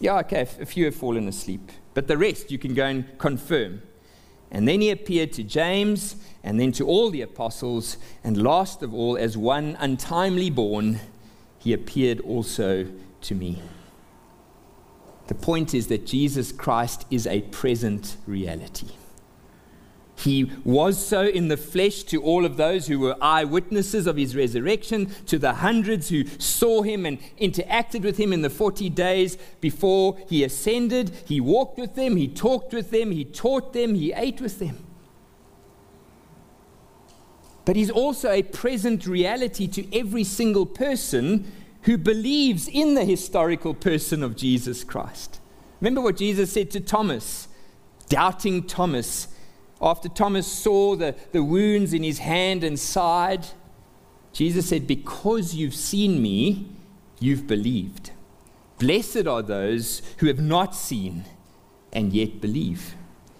Yeah, 0.00 0.18
okay, 0.18 0.40
a 0.40 0.66
few 0.66 0.86
have 0.86 0.96
fallen 0.96 1.28
asleep. 1.28 1.70
But 1.94 2.08
the 2.08 2.18
rest 2.18 2.50
you 2.50 2.58
can 2.58 2.74
go 2.74 2.84
and 2.84 3.16
confirm. 3.16 3.80
And 4.50 4.66
then 4.66 4.80
he 4.80 4.90
appeared 4.90 5.32
to 5.34 5.44
James, 5.44 6.16
and 6.42 6.58
then 6.58 6.72
to 6.72 6.84
all 6.84 7.10
the 7.10 7.22
apostles, 7.22 7.96
and 8.24 8.42
last 8.42 8.82
of 8.82 8.92
all, 8.92 9.16
as 9.16 9.36
one 9.36 9.76
untimely 9.78 10.50
born, 10.50 10.98
he 11.60 11.72
appeared 11.72 12.18
also 12.22 12.88
to 13.20 13.34
me. 13.36 13.62
The 15.30 15.36
point 15.36 15.74
is 15.74 15.86
that 15.86 16.06
Jesus 16.06 16.50
Christ 16.50 17.06
is 17.08 17.24
a 17.24 17.42
present 17.42 18.16
reality. 18.26 18.88
He 20.16 20.50
was 20.64 21.06
so 21.06 21.22
in 21.22 21.46
the 21.46 21.56
flesh 21.56 22.02
to 22.04 22.20
all 22.20 22.44
of 22.44 22.56
those 22.56 22.88
who 22.88 22.98
were 22.98 23.16
eyewitnesses 23.22 24.08
of 24.08 24.16
his 24.16 24.34
resurrection, 24.34 25.08
to 25.26 25.38
the 25.38 25.52
hundreds 25.52 26.08
who 26.08 26.24
saw 26.40 26.82
him 26.82 27.06
and 27.06 27.20
interacted 27.40 28.02
with 28.02 28.16
him 28.16 28.32
in 28.32 28.42
the 28.42 28.50
40 28.50 28.90
days 28.90 29.38
before 29.60 30.18
he 30.28 30.42
ascended. 30.42 31.12
He 31.26 31.40
walked 31.40 31.78
with 31.78 31.94
them, 31.94 32.16
he 32.16 32.26
talked 32.26 32.74
with 32.74 32.90
them, 32.90 33.12
he 33.12 33.24
taught 33.24 33.72
them, 33.72 33.94
he 33.94 34.12
ate 34.12 34.40
with 34.40 34.58
them. 34.58 34.84
But 37.64 37.76
he's 37.76 37.90
also 37.90 38.32
a 38.32 38.42
present 38.42 39.06
reality 39.06 39.68
to 39.68 39.96
every 39.96 40.24
single 40.24 40.66
person 40.66 41.52
who 41.82 41.96
believes 41.96 42.68
in 42.68 42.94
the 42.94 43.04
historical 43.04 43.74
person 43.74 44.22
of 44.22 44.36
Jesus 44.36 44.84
Christ. 44.84 45.40
Remember 45.80 46.00
what 46.00 46.16
Jesus 46.16 46.52
said 46.52 46.70
to 46.72 46.80
Thomas, 46.80 47.48
doubting 48.08 48.66
Thomas 48.66 49.28
after 49.80 50.08
Thomas 50.08 50.46
saw 50.46 50.94
the, 50.94 51.14
the 51.32 51.42
wounds 51.42 51.94
in 51.94 52.02
his 52.02 52.18
hand 52.18 52.62
and 52.62 52.78
side, 52.78 53.46
Jesus 54.32 54.68
said, 54.68 54.86
Because 54.86 55.54
you've 55.54 55.74
seen 55.74 56.20
me, 56.20 56.68
you've 57.18 57.46
believed. 57.46 58.10
Blessed 58.78 59.26
are 59.26 59.42
those 59.42 60.02
who 60.18 60.26
have 60.26 60.40
not 60.40 60.74
seen 60.74 61.24
and 61.92 62.12
yet 62.12 62.40
believe. 62.40 62.94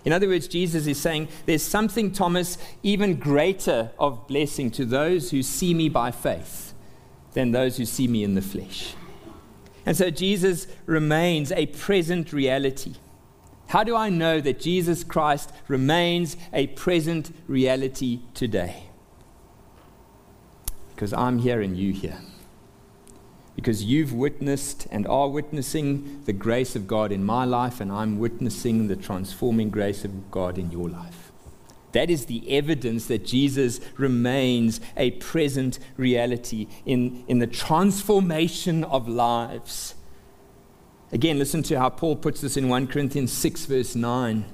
In 0.05 0.12
other 0.12 0.29
words, 0.29 0.48
Jesus 0.48 0.87
is 0.87 0.98
saying, 0.98 1.29
There's 1.44 1.62
something, 1.62 2.11
Thomas, 2.11 2.57
even 2.83 3.16
greater 3.16 3.90
of 3.98 4.26
blessing 4.26 4.70
to 4.72 4.87
those 4.87 5.31
who 5.31 5.42
see 5.42 5.74
me 5.74 5.90
by 5.90 6.11
faith 6.11 6.69
than 7.32 7.52
those 7.52 7.76
who 7.76 7.84
see 7.84 8.08
me 8.08 8.24
in 8.24 8.34
the 8.34 8.42
flesh. 8.42 8.94
And 9.86 9.96
so 9.96 10.10
Jesus 10.10 10.66
remains 10.86 11.52
a 11.52 11.66
present 11.66 12.32
reality. 12.32 12.94
How 13.68 13.84
do 13.84 13.94
I 13.94 14.10
know 14.10 14.40
that 14.40 14.60
Jesus 14.60 15.04
Christ 15.04 15.52
remains 15.68 16.36
a 16.52 16.66
present 16.68 17.34
reality 17.46 18.20
today? 18.34 18.84
Because 20.94 21.12
I'm 21.12 21.38
here 21.38 21.62
and 21.62 21.76
you 21.76 21.92
here. 21.92 22.18
Because 23.56 23.84
you've 23.84 24.12
witnessed 24.12 24.86
and 24.90 25.06
are 25.06 25.28
witnessing 25.28 26.22
the 26.24 26.32
grace 26.32 26.74
of 26.76 26.86
God 26.86 27.12
in 27.12 27.24
my 27.24 27.44
life, 27.44 27.80
and 27.80 27.92
I'm 27.92 28.18
witnessing 28.18 28.88
the 28.88 28.96
transforming 28.96 29.70
grace 29.70 30.04
of 30.04 30.30
God 30.30 30.58
in 30.58 30.70
your 30.70 30.88
life. 30.88 31.29
That 31.92 32.11
is 32.11 32.26
the 32.26 32.48
evidence 32.50 33.07
that 33.07 33.24
Jesus 33.24 33.81
remains 33.96 34.81
a 34.96 35.12
present 35.12 35.79
reality 35.96 36.68
in, 36.87 37.24
in 37.26 37.38
the 37.38 37.46
transformation 37.46 38.85
of 38.85 39.09
lives 39.09 39.94
Again, 41.12 41.38
listen 41.38 41.62
to 41.64 41.79
how 41.79 41.88
Paul 41.88 42.16
puts 42.16 42.40
this 42.40 42.57
in 42.57 42.68
1 42.68 42.87
Corinthians 42.87 43.33
6, 43.33 43.66
verse 43.66 43.96
9. 43.96 44.44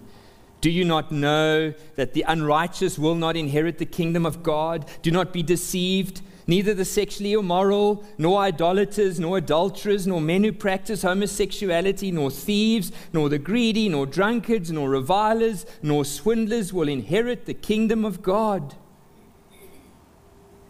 Do 0.62 0.70
you 0.70 0.84
not 0.86 1.12
know 1.12 1.74
that 1.96 2.14
the 2.14 2.24
unrighteous 2.26 2.98
will 2.98 3.14
not 3.14 3.36
inherit 3.36 3.76
the 3.76 3.84
kingdom 3.84 4.24
of 4.24 4.42
God? 4.42 4.88
Do 5.02 5.10
not 5.10 5.32
be 5.32 5.42
deceived. 5.42 6.22
Neither 6.48 6.74
the 6.74 6.84
sexually 6.84 7.32
immoral, 7.32 8.04
nor 8.18 8.40
idolaters, 8.40 9.18
nor 9.18 9.38
adulterers, 9.38 10.06
nor 10.06 10.20
men 10.20 10.44
who 10.44 10.52
practice 10.52 11.02
homosexuality, 11.02 12.12
nor 12.12 12.30
thieves, 12.30 12.92
nor 13.12 13.28
the 13.28 13.38
greedy, 13.38 13.88
nor 13.88 14.06
drunkards, 14.06 14.70
nor 14.70 14.88
revilers, 14.88 15.66
nor 15.82 16.04
swindlers 16.04 16.72
will 16.72 16.88
inherit 16.88 17.46
the 17.46 17.54
kingdom 17.54 18.04
of 18.04 18.22
God. 18.22 18.76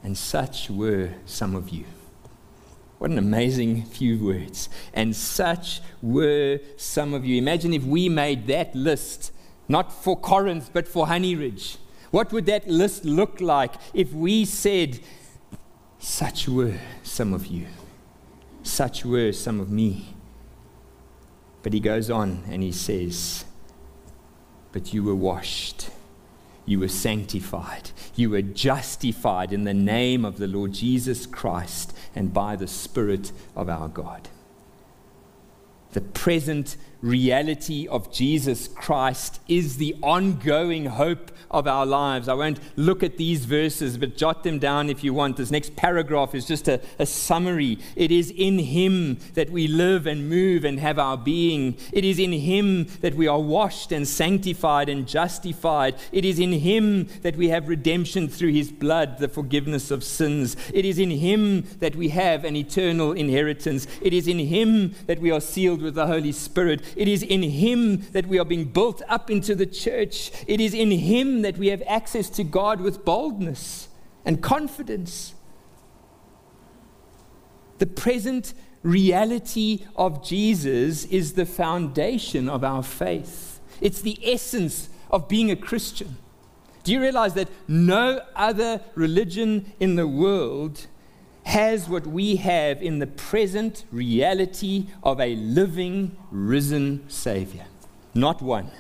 And 0.02 0.16
such 0.16 0.70
were 0.70 1.10
some 1.26 1.54
of 1.54 1.68
you. 1.68 1.84
What 2.98 3.10
an 3.10 3.18
amazing 3.18 3.84
few 3.84 4.24
words. 4.24 4.70
And 4.94 5.14
such 5.14 5.82
were 6.00 6.60
some 6.78 7.12
of 7.12 7.26
you. 7.26 7.36
Imagine 7.36 7.74
if 7.74 7.84
we 7.84 8.08
made 8.08 8.46
that 8.46 8.74
list, 8.74 9.32
not 9.68 9.92
for 9.92 10.18
Corinth, 10.18 10.70
but 10.72 10.88
for 10.88 11.08
Honey 11.08 11.34
Ridge. 11.34 11.76
What 12.10 12.32
would 12.32 12.46
that 12.46 12.66
list 12.66 13.04
look 13.04 13.42
like 13.42 13.74
if 13.92 14.12
we 14.12 14.46
said, 14.46 15.00
Such 15.98 16.48
were 16.48 16.78
some 17.02 17.32
of 17.32 17.46
you, 17.46 17.66
such 18.62 19.04
were 19.04 19.32
some 19.32 19.60
of 19.60 19.70
me? 19.70 20.14
But 21.62 21.72
he 21.72 21.80
goes 21.80 22.10
on 22.10 22.44
and 22.48 22.62
he 22.62 22.72
says, 22.72 23.44
But 24.72 24.94
you 24.94 25.02
were 25.02 25.14
washed 25.14 25.90
you 26.66 26.80
were 26.80 26.88
sanctified. 26.88 27.92
You 28.16 28.30
were 28.30 28.42
justified 28.42 29.52
in 29.52 29.62
the 29.64 29.72
name 29.72 30.24
of 30.24 30.38
the 30.38 30.48
Lord 30.48 30.72
Jesus 30.72 31.24
Christ 31.24 31.96
and 32.14 32.34
by 32.34 32.56
the 32.56 32.66
Spirit 32.66 33.30
of 33.54 33.68
our 33.68 33.88
God. 33.88 34.28
The 35.92 36.00
present 36.00 36.76
reality 37.02 37.86
of 37.86 38.12
Jesus 38.12 38.68
Christ 38.68 39.40
is 39.48 39.76
the 39.76 39.96
ongoing 40.02 40.86
hope 40.86 41.30
of 41.50 41.66
our 41.66 41.86
lives. 41.86 42.28
I 42.28 42.34
won't 42.34 42.58
look 42.76 43.02
at 43.02 43.16
these 43.16 43.44
verses, 43.44 43.96
but 43.98 44.16
jot 44.16 44.42
them 44.42 44.58
down 44.58 44.90
if 44.90 45.04
you 45.04 45.14
want. 45.14 45.36
This 45.36 45.50
next 45.50 45.76
paragraph 45.76 46.34
is 46.34 46.44
just 46.44 46.68
a, 46.68 46.80
a, 46.98 47.06
summary. 47.06 47.78
It 47.94 48.10
is 48.10 48.30
in 48.30 48.58
Him 48.58 49.18
that 49.34 49.50
we 49.50 49.68
live 49.68 50.06
and 50.06 50.28
move 50.28 50.64
and 50.64 50.80
have 50.80 50.98
our 50.98 51.16
being. 51.16 51.76
It 51.92 52.04
is 52.04 52.18
in 52.18 52.32
Him 52.32 52.88
that 53.00 53.14
we 53.14 53.28
are 53.28 53.40
washed 53.40 53.92
and 53.92 54.06
sanctified 54.06 54.88
and 54.88 55.06
justified. 55.06 55.94
It 56.12 56.24
is 56.24 56.38
in 56.38 56.52
Him 56.52 57.08
that 57.22 57.36
we 57.36 57.48
have 57.50 57.68
redemption 57.68 58.28
through 58.28 58.52
His 58.52 58.72
blood, 58.72 59.18
the 59.18 59.28
forgiveness 59.28 59.90
of 59.90 60.02
sins. 60.02 60.56
It 60.74 60.84
is 60.84 60.98
in 60.98 61.10
Him 61.10 61.62
that 61.78 61.94
we 61.94 62.08
have 62.08 62.44
an 62.44 62.56
eternal 62.56 63.12
inheritance. 63.12 63.86
It 64.02 64.12
is 64.12 64.26
in 64.26 64.38
Him 64.38 64.94
that 65.06 65.20
we 65.20 65.30
are 65.30 65.40
sealed 65.40 65.75
with 65.82 65.94
the 65.94 66.06
Holy 66.06 66.32
Spirit. 66.32 66.82
It 66.96 67.08
is 67.08 67.22
in 67.22 67.42
Him 67.42 68.06
that 68.12 68.26
we 68.26 68.38
are 68.38 68.44
being 68.44 68.66
built 68.66 69.02
up 69.08 69.30
into 69.30 69.54
the 69.54 69.66
church. 69.66 70.30
It 70.46 70.60
is 70.60 70.74
in 70.74 70.90
Him 70.90 71.42
that 71.42 71.58
we 71.58 71.68
have 71.68 71.82
access 71.86 72.28
to 72.30 72.44
God 72.44 72.80
with 72.80 73.04
boldness 73.04 73.88
and 74.24 74.42
confidence. 74.42 75.34
The 77.78 77.86
present 77.86 78.54
reality 78.82 79.84
of 79.96 80.24
Jesus 80.24 81.04
is 81.06 81.32
the 81.32 81.46
foundation 81.46 82.48
of 82.48 82.64
our 82.64 82.82
faith, 82.82 83.60
it's 83.80 84.00
the 84.00 84.18
essence 84.22 84.88
of 85.10 85.28
being 85.28 85.50
a 85.50 85.56
Christian. 85.56 86.16
Do 86.82 86.92
you 86.92 87.00
realize 87.00 87.34
that 87.34 87.48
no 87.66 88.20
other 88.36 88.80
religion 88.94 89.72
in 89.80 89.96
the 89.96 90.06
world 90.06 90.86
has 91.46 91.88
what 91.88 92.06
we 92.06 92.36
have 92.36 92.82
in 92.82 92.98
the 92.98 93.06
present 93.06 93.84
reality 93.92 94.88
of 95.04 95.20
a 95.20 95.36
living, 95.36 96.16
risen 96.32 97.08
Savior? 97.08 97.66
Not 98.14 98.42
one. 98.42 98.70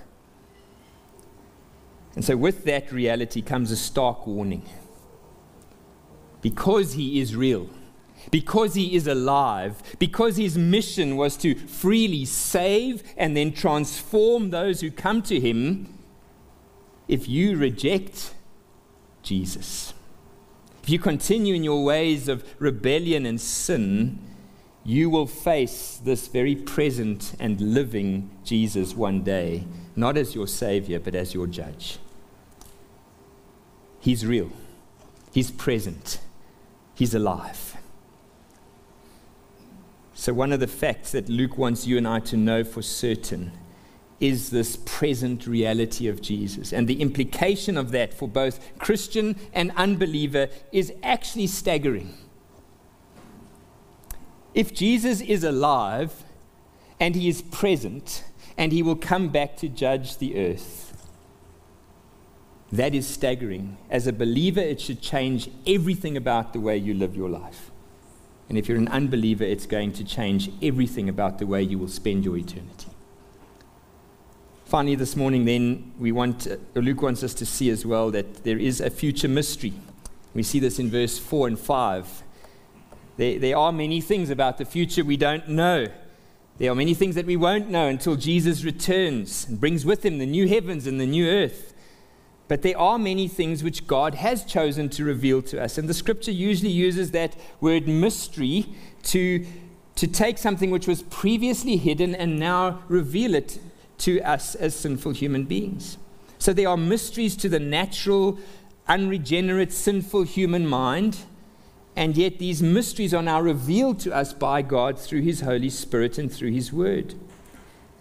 And 2.16 2.24
so, 2.24 2.36
with 2.36 2.64
that 2.64 2.90
reality 2.90 3.40
comes 3.40 3.70
a 3.70 3.76
stark 3.76 4.26
warning. 4.26 4.62
Because 6.42 6.94
he 6.94 7.20
is 7.20 7.36
real, 7.36 7.68
because 8.32 8.74
he 8.74 8.96
is 8.96 9.06
alive, 9.06 9.80
because 10.00 10.36
his 10.36 10.58
mission 10.58 11.16
was 11.16 11.36
to 11.38 11.54
freely 11.54 12.24
save 12.24 13.02
and 13.16 13.36
then 13.36 13.52
transform 13.52 14.50
those 14.50 14.80
who 14.80 14.90
come 14.90 15.22
to 15.22 15.38
him, 15.38 15.98
if 17.06 17.28
you 17.28 17.56
reject 17.56 18.34
Jesus, 19.22 19.94
if 20.86 20.90
you 20.90 21.00
continue 21.00 21.52
in 21.52 21.64
your 21.64 21.82
ways 21.82 22.28
of 22.28 22.44
rebellion 22.60 23.26
and 23.26 23.40
sin, 23.40 24.20
you 24.84 25.10
will 25.10 25.26
face 25.26 26.00
this 26.04 26.28
very 26.28 26.54
present 26.54 27.34
and 27.40 27.60
living 27.60 28.30
Jesus 28.44 28.94
one 28.94 29.22
day, 29.24 29.66
not 29.96 30.16
as 30.16 30.36
your 30.36 30.46
Savior, 30.46 31.00
but 31.00 31.16
as 31.16 31.34
your 31.34 31.48
judge. 31.48 31.98
He's 33.98 34.24
real, 34.24 34.52
He's 35.32 35.50
present, 35.50 36.20
He's 36.94 37.16
alive. 37.16 37.76
So, 40.14 40.32
one 40.32 40.52
of 40.52 40.60
the 40.60 40.68
facts 40.68 41.10
that 41.10 41.28
Luke 41.28 41.58
wants 41.58 41.88
you 41.88 41.98
and 41.98 42.06
I 42.06 42.20
to 42.20 42.36
know 42.36 42.62
for 42.62 42.80
certain 42.80 43.50
is 44.18 44.50
this 44.50 44.76
present 44.76 45.46
reality 45.46 46.08
of 46.08 46.22
Jesus. 46.22 46.72
And 46.72 46.88
the 46.88 47.00
implication 47.00 47.76
of 47.76 47.90
that 47.90 48.14
for 48.14 48.28
both 48.28 48.78
Christian 48.78 49.36
and 49.52 49.72
unbeliever 49.76 50.48
is 50.72 50.92
actually 51.02 51.48
staggering. 51.48 52.14
If 54.54 54.72
Jesus 54.72 55.20
is 55.20 55.44
alive 55.44 56.24
and 56.98 57.14
he 57.14 57.28
is 57.28 57.42
present 57.42 58.24
and 58.56 58.72
he 58.72 58.82
will 58.82 58.96
come 58.96 59.28
back 59.28 59.56
to 59.58 59.68
judge 59.68 60.16
the 60.16 60.38
earth, 60.38 60.86
that 62.72 62.94
is 62.94 63.06
staggering. 63.06 63.76
As 63.90 64.06
a 64.06 64.12
believer, 64.12 64.60
it 64.60 64.80
should 64.80 65.00
change 65.00 65.50
everything 65.66 66.16
about 66.16 66.52
the 66.52 66.60
way 66.60 66.76
you 66.76 66.94
live 66.94 67.14
your 67.16 67.28
life. 67.28 67.70
And 68.48 68.56
if 68.56 68.68
you're 68.68 68.78
an 68.78 68.88
unbeliever, 68.88 69.44
it's 69.44 69.66
going 69.66 69.92
to 69.92 70.04
change 70.04 70.50
everything 70.62 71.08
about 71.08 71.38
the 71.38 71.46
way 71.46 71.62
you 71.62 71.78
will 71.78 71.88
spend 71.88 72.24
your 72.24 72.36
eternity. 72.36 72.85
Finally, 74.66 74.96
this 74.96 75.14
morning, 75.14 75.44
then, 75.44 75.92
we 75.96 76.10
want, 76.10 76.48
uh, 76.48 76.56
Luke 76.74 77.00
wants 77.00 77.22
us 77.22 77.32
to 77.34 77.46
see 77.46 77.70
as 77.70 77.86
well 77.86 78.10
that 78.10 78.42
there 78.42 78.58
is 78.58 78.80
a 78.80 78.90
future 78.90 79.28
mystery. 79.28 79.72
We 80.34 80.42
see 80.42 80.58
this 80.58 80.80
in 80.80 80.90
verse 80.90 81.20
4 81.20 81.46
and 81.46 81.56
5. 81.56 82.22
There, 83.16 83.38
there 83.38 83.56
are 83.56 83.70
many 83.70 84.00
things 84.00 84.28
about 84.28 84.58
the 84.58 84.64
future 84.64 85.04
we 85.04 85.16
don't 85.16 85.48
know. 85.48 85.86
There 86.58 86.72
are 86.72 86.74
many 86.74 86.94
things 86.94 87.14
that 87.14 87.26
we 87.26 87.36
won't 87.36 87.70
know 87.70 87.86
until 87.86 88.16
Jesus 88.16 88.64
returns 88.64 89.46
and 89.48 89.60
brings 89.60 89.86
with 89.86 90.04
him 90.04 90.18
the 90.18 90.26
new 90.26 90.48
heavens 90.48 90.88
and 90.88 91.00
the 91.00 91.06
new 91.06 91.28
earth. 91.28 91.72
But 92.48 92.62
there 92.62 92.76
are 92.76 92.98
many 92.98 93.28
things 93.28 93.62
which 93.62 93.86
God 93.86 94.16
has 94.16 94.44
chosen 94.44 94.88
to 94.90 95.04
reveal 95.04 95.42
to 95.42 95.62
us. 95.62 95.78
And 95.78 95.88
the 95.88 95.94
scripture 95.94 96.32
usually 96.32 96.72
uses 96.72 97.12
that 97.12 97.36
word 97.60 97.86
mystery 97.86 98.66
to, 99.04 99.46
to 99.94 100.08
take 100.08 100.38
something 100.38 100.72
which 100.72 100.88
was 100.88 101.02
previously 101.04 101.76
hidden 101.76 102.16
and 102.16 102.40
now 102.40 102.82
reveal 102.88 103.36
it 103.36 103.60
to 103.98 104.20
us 104.20 104.54
as 104.54 104.74
sinful 104.74 105.12
human 105.12 105.44
beings. 105.44 105.98
So 106.38 106.52
there 106.52 106.68
are 106.68 106.76
mysteries 106.76 107.36
to 107.36 107.48
the 107.48 107.60
natural, 107.60 108.38
unregenerate, 108.88 109.72
sinful 109.72 110.24
human 110.24 110.66
mind. 110.66 111.18
And 111.96 112.16
yet 112.16 112.38
these 112.38 112.62
mysteries 112.62 113.14
are 113.14 113.22
now 113.22 113.40
revealed 113.40 114.00
to 114.00 114.14
us 114.14 114.32
by 114.32 114.62
God 114.62 114.98
through 114.98 115.22
His 115.22 115.40
Holy 115.40 115.70
Spirit 115.70 116.18
and 116.18 116.30
through 116.30 116.52
His 116.52 116.72
Word. 116.72 117.14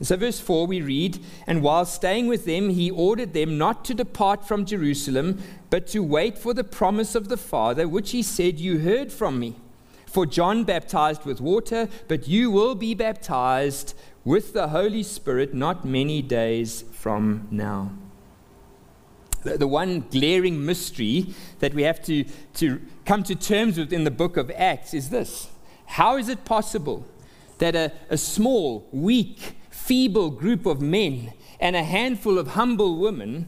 So, 0.01 0.17
verse 0.17 0.41
4, 0.41 0.67
we 0.67 0.81
read, 0.81 1.19
And 1.47 1.63
while 1.63 1.85
staying 1.85 2.27
with 2.27 2.43
them, 2.43 2.69
he 2.69 2.91
ordered 2.91 3.31
them 3.31 3.57
not 3.57 3.85
to 3.85 3.93
depart 3.93 4.45
from 4.45 4.65
Jerusalem, 4.65 5.41
but 5.69 5.87
to 5.87 6.03
wait 6.03 6.37
for 6.37 6.53
the 6.53 6.65
promise 6.65 7.15
of 7.15 7.29
the 7.29 7.37
Father, 7.37 7.87
which 7.87 8.11
he 8.11 8.21
said, 8.21 8.59
You 8.59 8.79
heard 8.79 9.13
from 9.13 9.39
me. 9.39 9.55
For 10.05 10.25
John 10.25 10.65
baptized 10.65 11.23
with 11.25 11.39
water, 11.39 11.87
but 12.09 12.27
you 12.27 12.51
will 12.51 12.75
be 12.75 12.93
baptized 12.93 13.93
with 14.25 14.53
the 14.53 14.69
Holy 14.69 15.03
Spirit 15.03 15.53
not 15.53 15.85
many 15.85 16.21
days 16.21 16.83
from 16.91 17.47
now. 17.51 17.91
The, 19.43 19.59
the 19.59 19.67
one 19.67 20.03
glaring 20.09 20.65
mystery 20.65 21.27
that 21.59 21.75
we 21.75 21.83
have 21.83 22.03
to, 22.05 22.25
to 22.55 22.81
come 23.05 23.21
to 23.23 23.35
terms 23.35 23.77
with 23.77 23.93
in 23.93 24.03
the 24.03 24.11
book 24.11 24.35
of 24.35 24.51
Acts 24.51 24.95
is 24.95 25.09
this 25.09 25.47
How 25.85 26.17
is 26.17 26.27
it 26.27 26.43
possible 26.43 27.05
that 27.59 27.75
a, 27.75 27.91
a 28.09 28.17
small, 28.17 28.87
weak, 28.91 29.55
feeble 29.69 30.31
group 30.31 30.65
of 30.65 30.81
men 30.81 31.31
and 31.59 31.75
a 31.75 31.83
handful 31.83 32.39
of 32.39 32.49
humble 32.49 32.97
women, 32.97 33.47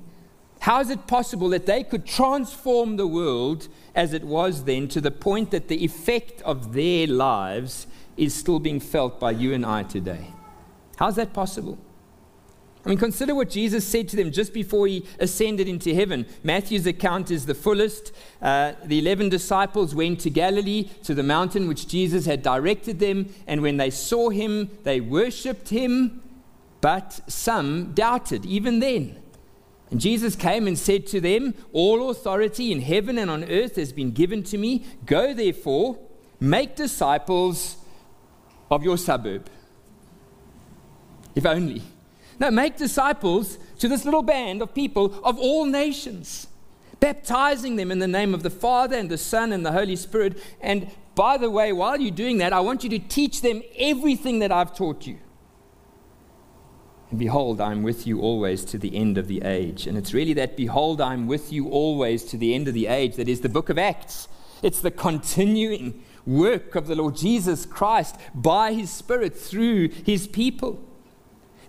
how 0.60 0.80
is 0.80 0.90
it 0.90 1.08
possible 1.08 1.50
that 1.50 1.66
they 1.66 1.84
could 1.84 2.06
transform 2.06 2.98
the 2.98 3.08
world 3.08 3.68
as 3.96 4.14
it 4.14 4.24
was 4.24 4.64
then 4.64 4.88
to 4.90 5.02
the 5.02 5.12
point 5.12 5.52
that 5.52 5.68
the 5.68 5.84
effect 5.84 6.42
of 6.44 6.74
their 6.74 7.08
lives 7.08 7.88
is 8.16 8.34
still 8.34 8.60
being 8.60 8.80
felt 8.80 9.20
by 9.20 9.32
you 9.32 9.54
and 9.54 9.66
I 9.66 9.84
today? 9.84 10.28
How 10.98 11.08
is 11.08 11.16
that 11.16 11.34
possible? 11.34 11.78
I 12.86 12.90
mean, 12.90 13.00
consider 13.00 13.36
what 13.36 13.50
Jesus 13.50 13.86
said 13.86 14.08
to 14.10 14.16
them 14.16 14.32
just 14.32 14.54
before 14.54 14.88
he 14.88 15.06
ascended 15.20 15.68
into 15.68 15.94
heaven. 15.94 16.26
Matthew's 16.44 16.86
account 16.86 17.32
is 17.32 17.46
the 17.46 17.54
fullest. 17.54 18.14
Uh, 18.42 18.74
the 18.86 19.00
11 19.00 19.28
disciples 19.28 19.94
went 19.94 20.22
to 20.22 20.30
Galilee, 20.30 20.90
to 21.04 21.14
the 21.14 21.22
mountain 21.24 21.68
which 21.68 21.90
Jesus 21.90 22.26
had 22.26 22.42
directed 22.42 23.00
them, 23.00 23.34
and 23.46 23.62
when 23.62 23.76
they 23.76 23.90
saw 23.90 24.30
him, 24.30 24.70
they 24.84 25.02
worshipped 25.02 25.68
him, 25.68 26.24
but 26.80 27.20
some 27.28 27.94
doubted, 27.94 28.46
even 28.46 28.80
then. 28.80 29.22
And 29.92 30.00
Jesus 30.00 30.38
came 30.38 30.66
and 30.66 30.78
said 30.78 31.08
to 31.08 31.20
them, 31.20 31.56
All 31.74 32.10
authority 32.10 32.72
in 32.72 32.82
heaven 32.82 33.18
and 33.18 33.30
on 33.30 33.44
earth 33.50 33.76
has 33.76 33.92
been 33.92 34.12
given 34.12 34.44
to 34.44 34.58
me. 34.58 34.86
Go 35.06 35.34
therefore, 35.34 36.00
make 36.40 36.78
disciples 36.78 37.76
of 38.72 38.84
your 38.84 38.98
suburb. 38.98 39.50
If 41.38 41.46
only. 41.46 41.84
No, 42.40 42.50
make 42.50 42.78
disciples 42.78 43.60
to 43.78 43.88
this 43.88 44.06
little 44.06 44.24
band 44.24 44.60
of 44.64 44.74
people 44.74 45.24
of 45.24 45.38
all 45.38 45.66
nations, 45.66 46.48
baptizing 47.00 47.76
them 47.76 47.92
in 47.92 48.00
the 48.00 48.08
name 48.08 48.34
of 48.34 48.42
the 48.42 48.50
Father 48.50 48.98
and 48.98 49.08
the 49.08 49.20
Son 49.20 49.54
and 49.54 49.64
the 49.64 49.72
Holy 49.72 49.96
Spirit. 49.96 50.42
And 50.62 50.90
by 51.14 51.38
the 51.38 51.52
way, 51.52 51.72
while 51.74 52.02
you're 52.02 52.10
doing 52.10 52.40
that, 52.40 52.54
I 52.54 52.60
want 52.62 52.84
you 52.84 52.90
to 52.90 52.98
teach 52.98 53.42
them 53.42 53.62
everything 53.78 54.40
that 54.40 54.52
I've 54.52 54.76
taught 54.76 55.06
you. 55.06 55.20
And 57.12 57.20
behold, 57.20 57.62
I'm 57.62 57.84
with 57.84 58.08
you 58.08 58.20
always 58.20 58.66
to 58.66 58.80
the 58.80 58.96
end 58.96 59.20
of 59.20 59.28
the 59.28 59.44
age. 59.44 59.86
And 59.86 59.96
it's 59.96 60.16
really 60.16 60.34
that, 60.34 60.58
behold, 60.58 61.00
I'm 61.00 61.28
with 61.28 61.54
you 61.54 61.70
always 61.70 62.24
to 62.26 62.38
the 62.38 62.56
end 62.56 62.68
of 62.68 62.74
the 62.74 62.88
age, 62.88 63.16
that 63.18 63.30
is 63.30 63.42
the 63.42 63.50
book 63.50 63.70
of 63.70 63.78
Acts. 63.78 64.28
It's 64.64 64.82
the 64.82 64.90
continuing 64.90 66.04
work 66.26 66.74
of 66.74 66.88
the 66.88 66.96
Lord 66.96 67.16
Jesus 67.16 67.68
Christ 67.68 68.16
by 68.34 68.74
his 68.74 68.90
Spirit 68.90 69.38
through 69.38 69.90
his 69.90 70.26
people. 70.26 70.84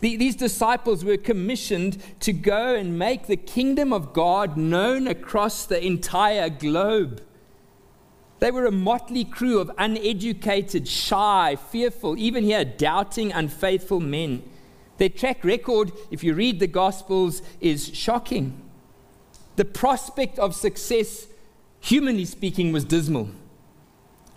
The, 0.01 0.17
these 0.17 0.37
disciples 0.37 1.05
were 1.05 1.17
commissioned 1.17 1.99
to 2.21 2.33
go 2.33 2.75
and 2.75 2.99
make 2.99 3.27
the 3.27 3.37
kingdom 3.37 3.93
of 3.93 4.13
God 4.13 4.57
known 4.57 5.09
across 5.09 5.67
the 5.67 5.85
entire 5.85 6.49
globe. 6.49 7.23
They 8.39 8.53
were 8.53 8.67
a 8.67 8.73
motley 8.73 9.25
crew 9.25 9.59
of 9.59 9.71
uneducated, 9.77 10.87
shy, 10.87 11.57
fearful, 11.57 12.17
even 12.17 12.45
here, 12.45 12.65
doubting, 12.65 13.33
unfaithful 13.33 14.01
men 14.01 14.43
Their 14.99 15.09
track 15.09 15.45
record, 15.45 15.93
if 16.11 16.23
you 16.25 16.35
read 16.35 16.59
the 16.59 16.67
Gospels, 16.67 17.41
is 17.61 17.95
shocking. 17.95 18.61
The 19.57 19.65
prospect 19.65 20.39
of 20.39 20.55
success, 20.55 21.29
humanly 21.81 22.25
speaking, 22.25 22.73
was 22.73 22.85
dismal. 22.85 23.31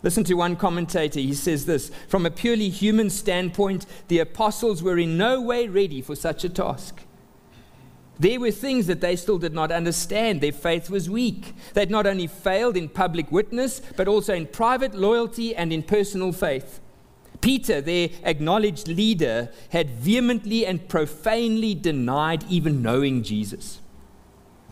Listen 0.04 0.24
to 0.24 0.34
one 0.34 0.56
commentator. 0.56 1.20
He 1.20 1.34
says 1.34 1.66
this 1.66 1.92
From 2.08 2.26
a 2.26 2.32
purely 2.32 2.70
human 2.70 3.10
standpoint, 3.10 3.86
the 4.08 4.20
apostles 4.20 4.82
were 4.82 4.98
in 4.98 5.18
no 5.18 5.42
way 5.42 5.68
ready 5.68 6.02
for 6.02 6.16
such 6.16 6.44
a 6.44 6.50
task. 6.50 7.04
There 8.20 8.40
were 8.40 8.52
things 8.52 8.86
that 8.86 9.02
they 9.02 9.16
still 9.16 9.40
did 9.40 9.54
not 9.54 9.72
understand. 9.72 10.42
Their 10.42 10.52
faith 10.52 10.92
was 10.92 11.10
weak. 11.10 11.56
They'd 11.74 11.90
not 11.90 12.06
only 12.06 12.28
failed 12.28 12.78
in 12.78 12.90
public 12.90 13.32
witness, 13.32 13.82
but 13.98 14.08
also 14.08 14.36
in 14.36 14.46
private 14.46 14.94
loyalty 14.94 15.56
and 15.56 15.74
in 15.74 15.82
personal 15.82 16.32
faith. 16.32 16.80
Peter, 17.42 17.82
their 17.82 18.10
acknowledged 18.24 18.88
leader, 18.88 19.50
had 19.70 19.90
vehemently 19.90 20.68
and 20.68 20.88
profanely 20.88 21.74
denied 21.74 22.44
even 22.48 22.84
knowing 22.84 23.24
Jesus. 23.24 23.81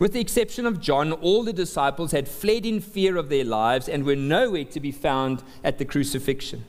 With 0.00 0.14
the 0.14 0.20
exception 0.20 0.64
of 0.64 0.80
John, 0.80 1.12
all 1.12 1.44
the 1.44 1.52
disciples 1.52 2.12
had 2.12 2.26
fled 2.26 2.64
in 2.64 2.80
fear 2.80 3.18
of 3.18 3.28
their 3.28 3.44
lives 3.44 3.86
and 3.86 4.02
were 4.02 4.16
nowhere 4.16 4.64
to 4.64 4.80
be 4.80 4.90
found 4.90 5.42
at 5.62 5.76
the 5.76 5.84
crucifixion. 5.84 6.64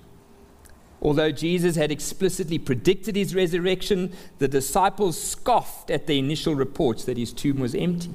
Although 1.02 1.32
Jesus 1.32 1.78
had 1.78 1.94
explicitly 1.94 2.60
predicted 2.60 3.16
his 3.16 3.34
resurrection, 3.34 4.12
the 4.40 4.50
disciples 4.50 5.20
scoffed 5.20 5.90
at 5.90 6.08
the 6.08 6.20
initial 6.20 6.56
reports 6.56 7.06
that 7.06 7.18
his 7.18 7.32
tomb 7.32 7.62
was 7.62 7.74
empty. 7.74 8.12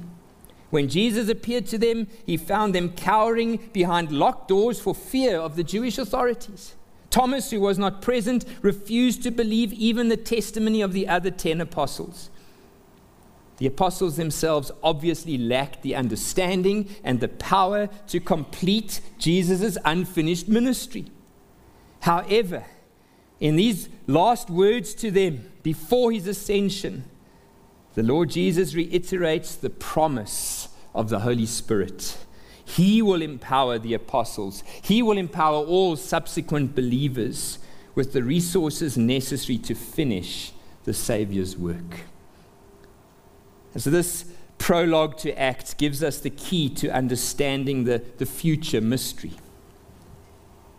When 0.69 0.87
Jesus 0.87 1.29
appeared 1.29 1.65
to 1.67 1.79
them, 1.79 2.07
he 2.27 2.37
found 2.37 2.75
them 2.75 2.91
cowering 2.91 3.69
behind 3.73 4.11
locked 4.11 4.49
doors 4.49 4.79
for 4.79 4.93
fear 4.93 5.39
of 5.39 5.55
the 5.55 5.63
Jewish 5.63 5.97
authorities. 5.97 6.75
Thomas, 7.09 7.49
who 7.49 7.59
was 7.59 7.79
not 7.79 8.03
present, 8.03 8.45
refused 8.61 9.23
to 9.23 9.31
believe 9.31 9.73
even 9.73 10.09
the 10.09 10.17
testimony 10.17 10.81
of 10.81 10.93
the 10.93 11.07
other 11.07 11.31
ten 11.31 11.59
apostles. 11.59 12.29
The 13.57 13.67
apostles 13.67 14.17
themselves 14.17 14.71
obviously 14.83 15.37
lacked 15.37 15.81
the 15.81 15.95
understanding 15.95 16.89
and 17.03 17.19
the 17.19 17.27
power 17.27 17.89
to 18.07 18.19
complete 18.19 19.01
Jesus' 19.17 19.77
unfinished 19.83 20.47
ministry. 20.47 21.05
However, 22.01 22.65
in 23.39 23.55
these 23.55 23.89
last 24.05 24.49
words 24.49 24.93
to 24.95 25.11
them 25.11 25.51
before 25.63 26.11
his 26.11 26.27
ascension, 26.27 27.05
the 27.95 28.03
Lord 28.03 28.29
Jesus 28.29 28.75
reiterates 28.75 29.55
the 29.55 29.71
promise 29.71 30.69
of 30.93 31.09
the 31.09 31.19
Holy 31.19 31.47
Spirit. 31.47 32.17
He 32.63 33.01
will 33.01 33.21
empower 33.21 33.79
the 33.79 33.93
apostles, 33.93 34.63
He 34.83 35.01
will 35.01 35.17
empower 35.17 35.65
all 35.65 35.95
subsequent 35.95 36.75
believers 36.75 37.57
with 37.95 38.13
the 38.13 38.21
resources 38.21 38.97
necessary 38.97 39.57
to 39.59 39.73
finish 39.73 40.51
the 40.83 40.93
Savior's 40.93 41.57
work. 41.57 42.01
And 43.77 43.83
so, 43.83 43.91
this 43.91 44.25
prologue 44.57 45.19
to 45.19 45.39
Acts 45.39 45.75
gives 45.75 46.01
us 46.01 46.19
the 46.19 46.31
key 46.31 46.67
to 46.67 46.89
understanding 46.89 47.83
the, 47.83 48.01
the 48.17 48.25
future 48.25 48.81
mystery. 48.81 49.33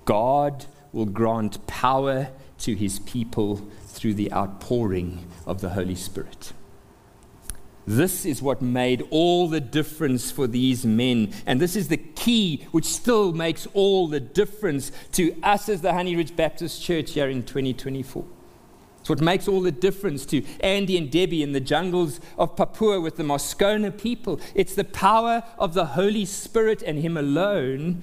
God 0.05 0.67
will 0.91 1.07
grant 1.07 1.65
power 1.69 2.31
to 2.59 2.75
his 2.75 2.99
people 2.99 3.69
through 3.87 4.15
the 4.15 4.33
outpouring 4.33 5.29
of 5.47 5.61
the 5.61 5.69
Holy 5.69 5.95
Spirit. 5.95 6.53
This 7.87 8.27
is 8.27 8.43
what 8.43 8.61
made 8.61 9.07
all 9.11 9.47
the 9.47 9.61
difference 9.61 10.33
for 10.33 10.49
these 10.49 10.85
men. 10.85 11.33
And 11.47 11.61
this 11.61 11.77
is 11.77 11.87
the 11.87 11.99
key 11.99 12.67
which 12.73 12.85
still 12.85 13.33
makes 13.33 13.69
all 13.75 14.09
the 14.09 14.19
difference 14.19 14.91
to 15.13 15.41
us 15.45 15.69
as 15.69 15.83
the 15.83 15.93
Honey 15.93 16.17
Ridge 16.17 16.35
Baptist 16.35 16.83
Church 16.83 17.13
here 17.13 17.29
in 17.29 17.45
2024. 17.45 18.25
It's 19.09 19.11
what 19.11 19.23
makes 19.23 19.49
all 19.49 19.63
the 19.63 19.73
difference 19.73 20.27
to 20.27 20.45
Andy 20.61 20.99
and 20.99 21.11
Debbie 21.11 21.43
in 21.43 21.53
the 21.53 21.61
jungles 21.61 22.21
of 22.37 22.57
Papua 22.57 23.01
with 23.01 23.17
the 23.17 23.25
Moskona 23.25 23.91
people. 23.91 24.39
It's 24.55 24.75
the 24.75 24.85
power 24.85 25.45
of 25.59 25.73
the 25.73 25.87
Holy 25.87 26.27
Spirit 26.27 26.83
and 26.83 26.99
Him 26.99 27.17
alone 27.17 28.03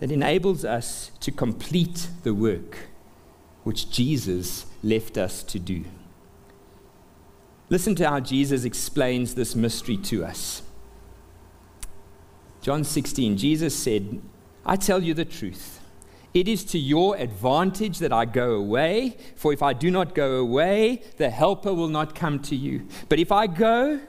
that 0.00 0.10
enables 0.10 0.66
us 0.66 1.12
to 1.20 1.32
complete 1.32 2.08
the 2.24 2.34
work 2.34 2.90
which 3.64 3.90
Jesus 3.90 4.66
left 4.82 5.16
us 5.16 5.42
to 5.44 5.58
do. 5.58 5.82
Listen 7.70 7.94
to 7.94 8.06
how 8.06 8.20
Jesus 8.20 8.66
explains 8.66 9.34
this 9.34 9.56
mystery 9.56 9.96
to 9.96 10.26
us. 10.26 10.60
John 12.60 12.84
16, 12.84 13.38
Jesus 13.38 13.74
said, 13.74 14.20
I 14.66 14.76
tell 14.76 15.02
you 15.02 15.14
the 15.14 15.24
truth. 15.24 15.71
It 16.34 16.48
is 16.48 16.64
to 16.66 16.78
your 16.78 17.16
advantage 17.16 17.98
that 17.98 18.12
I 18.12 18.24
go 18.24 18.52
away, 18.52 19.18
for 19.36 19.52
if 19.52 19.62
I 19.62 19.74
do 19.74 19.90
not 19.90 20.14
go 20.14 20.36
away, 20.36 21.02
the 21.18 21.28
Helper 21.28 21.74
will 21.74 21.88
not 21.88 22.14
come 22.14 22.38
to 22.40 22.56
you. 22.56 22.88
But 23.08 23.18
if 23.18 23.30
I 23.30 23.46
go, 23.46 24.00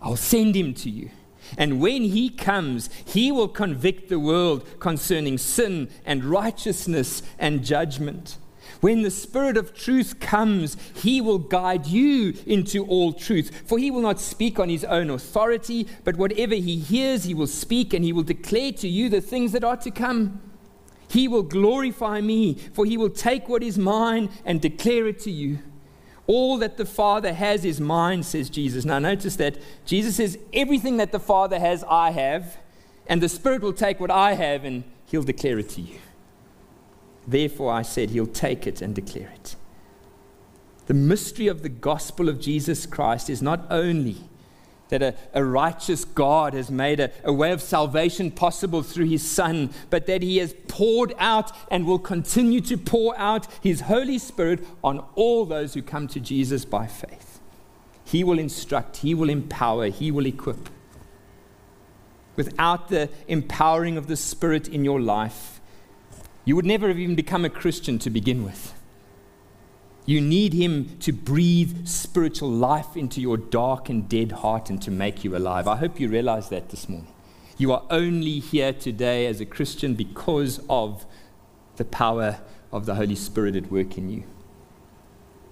I'll 0.00 0.16
send 0.16 0.54
him 0.54 0.74
to 0.74 0.90
you. 0.90 1.10
And 1.58 1.80
when 1.80 2.02
he 2.02 2.30
comes, 2.30 2.88
he 3.04 3.32
will 3.32 3.48
convict 3.48 4.08
the 4.08 4.20
world 4.20 4.64
concerning 4.78 5.38
sin 5.38 5.88
and 6.04 6.24
righteousness 6.24 7.22
and 7.38 7.64
judgment. 7.64 8.38
When 8.80 9.02
the 9.02 9.10
Spirit 9.10 9.56
of 9.56 9.74
truth 9.74 10.20
comes, 10.20 10.76
he 10.94 11.20
will 11.20 11.38
guide 11.38 11.86
you 11.86 12.34
into 12.46 12.86
all 12.86 13.12
truth. 13.12 13.62
For 13.66 13.78
he 13.78 13.90
will 13.90 14.00
not 14.00 14.20
speak 14.20 14.60
on 14.60 14.68
his 14.68 14.84
own 14.84 15.10
authority, 15.10 15.88
but 16.04 16.16
whatever 16.16 16.54
he 16.54 16.76
hears, 16.78 17.24
he 17.24 17.34
will 17.34 17.48
speak, 17.48 17.92
and 17.92 18.04
he 18.04 18.12
will 18.12 18.22
declare 18.22 18.72
to 18.72 18.88
you 18.88 19.08
the 19.08 19.20
things 19.20 19.52
that 19.52 19.64
are 19.64 19.76
to 19.78 19.90
come. 19.90 20.40
He 21.10 21.26
will 21.26 21.42
glorify 21.42 22.20
me, 22.20 22.54
for 22.72 22.84
he 22.86 22.96
will 22.96 23.10
take 23.10 23.48
what 23.48 23.64
is 23.64 23.76
mine 23.76 24.30
and 24.44 24.60
declare 24.60 25.08
it 25.08 25.18
to 25.20 25.30
you. 25.30 25.58
All 26.28 26.56
that 26.58 26.76
the 26.76 26.86
Father 26.86 27.32
has 27.32 27.64
is 27.64 27.80
mine, 27.80 28.22
says 28.22 28.48
Jesus. 28.48 28.84
Now, 28.84 29.00
notice 29.00 29.34
that 29.36 29.58
Jesus 29.84 30.16
says, 30.16 30.38
Everything 30.52 30.98
that 30.98 31.10
the 31.10 31.18
Father 31.18 31.58
has, 31.58 31.82
I 31.88 32.12
have, 32.12 32.58
and 33.08 33.20
the 33.20 33.28
Spirit 33.28 33.60
will 33.60 33.72
take 33.72 33.98
what 33.98 34.12
I 34.12 34.34
have 34.34 34.64
and 34.64 34.84
he'll 35.06 35.24
declare 35.24 35.58
it 35.58 35.68
to 35.70 35.80
you. 35.80 35.98
Therefore, 37.26 37.72
I 37.72 37.82
said, 37.82 38.10
He'll 38.10 38.26
take 38.26 38.68
it 38.68 38.80
and 38.80 38.94
declare 38.94 39.32
it. 39.34 39.56
The 40.86 40.94
mystery 40.94 41.48
of 41.48 41.62
the 41.62 41.68
gospel 41.68 42.28
of 42.28 42.40
Jesus 42.40 42.86
Christ 42.86 43.28
is 43.28 43.42
not 43.42 43.66
only 43.68 44.29
that 44.90 45.02
a, 45.02 45.14
a 45.32 45.44
righteous 45.44 46.04
God 46.04 46.54
has 46.54 46.70
made 46.70 47.00
a, 47.00 47.10
a 47.24 47.32
way 47.32 47.50
of 47.52 47.62
salvation 47.62 48.30
possible 48.30 48.82
through 48.82 49.06
His 49.06 49.28
Son, 49.28 49.70
but 49.88 50.06
that 50.06 50.22
He 50.22 50.36
has 50.38 50.54
poured 50.68 51.14
out 51.18 51.50
and 51.70 51.86
will 51.86 51.98
continue 51.98 52.60
to 52.62 52.76
pour 52.76 53.18
out 53.18 53.46
His 53.62 53.82
Holy 53.82 54.18
Spirit 54.18 54.64
on 54.84 55.04
all 55.14 55.44
those 55.44 55.74
who 55.74 55.82
come 55.82 56.06
to 56.08 56.20
Jesus 56.20 56.64
by 56.64 56.86
faith. 56.86 57.40
He 58.04 58.24
will 58.24 58.38
instruct, 58.38 58.98
He 58.98 59.14
will 59.14 59.30
empower, 59.30 59.88
He 59.88 60.10
will 60.10 60.26
equip. 60.26 60.68
Without 62.36 62.88
the 62.88 63.08
empowering 63.28 63.96
of 63.96 64.06
the 64.06 64.16
Spirit 64.16 64.68
in 64.68 64.84
your 64.84 65.00
life, 65.00 65.60
you 66.44 66.56
would 66.56 66.66
never 66.66 66.88
have 66.88 66.98
even 66.98 67.14
become 67.14 67.44
a 67.44 67.50
Christian 67.50 67.98
to 68.00 68.10
begin 68.10 68.44
with. 68.44 68.74
You 70.06 70.20
need 70.20 70.52
Him 70.52 70.96
to 71.00 71.12
breathe 71.12 71.86
spiritual 71.86 72.50
life 72.50 72.96
into 72.96 73.20
your 73.20 73.36
dark 73.36 73.88
and 73.88 74.08
dead 74.08 74.32
heart 74.32 74.70
and 74.70 74.80
to 74.82 74.90
make 74.90 75.24
you 75.24 75.36
alive. 75.36 75.68
I 75.68 75.76
hope 75.76 76.00
you 76.00 76.08
realize 76.08 76.48
that 76.48 76.70
this 76.70 76.88
morning. 76.88 77.12
You 77.58 77.72
are 77.72 77.82
only 77.90 78.38
here 78.38 78.72
today 78.72 79.26
as 79.26 79.40
a 79.40 79.44
Christian 79.44 79.94
because 79.94 80.60
of 80.70 81.04
the 81.76 81.84
power 81.84 82.40
of 82.72 82.86
the 82.86 82.94
Holy 82.94 83.14
Spirit 83.14 83.54
at 83.56 83.70
work 83.70 83.98
in 83.98 84.08
you. 84.08 84.24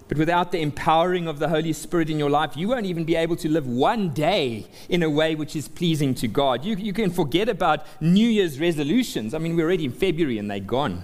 But 0.09 0.17
without 0.17 0.53
the 0.53 0.61
empowering 0.61 1.29
of 1.29 1.39
the 1.39 1.51
Holy 1.51 1.75
Spirit 1.75 2.09
in 2.09 2.19
your 2.19 2.31
life, 2.31 2.57
you 2.57 2.69
won't 2.69 2.87
even 2.87 3.05
be 3.05 3.15
able 3.15 3.37
to 3.37 3.49
live 3.49 3.67
one 3.67 4.09
day 4.09 4.67
in 4.89 5.03
a 5.03 5.11
way 5.11 5.35
which 5.35 5.55
is 5.55 5.69
pleasing 5.69 6.15
to 6.15 6.29
God. 6.29 6.65
You, 6.65 6.77
you 6.77 6.95
can 6.95 7.11
forget 7.11 7.49
about 7.49 7.85
New 8.01 8.27
Year's 8.27 8.59
resolutions. 8.59 9.35
I 9.35 9.39
mean, 9.39 9.55
we're 9.55 9.67
already 9.67 9.85
in 9.85 9.93
February 9.93 10.39
and 10.39 10.51
they're 10.51 10.61
gone. 10.61 11.03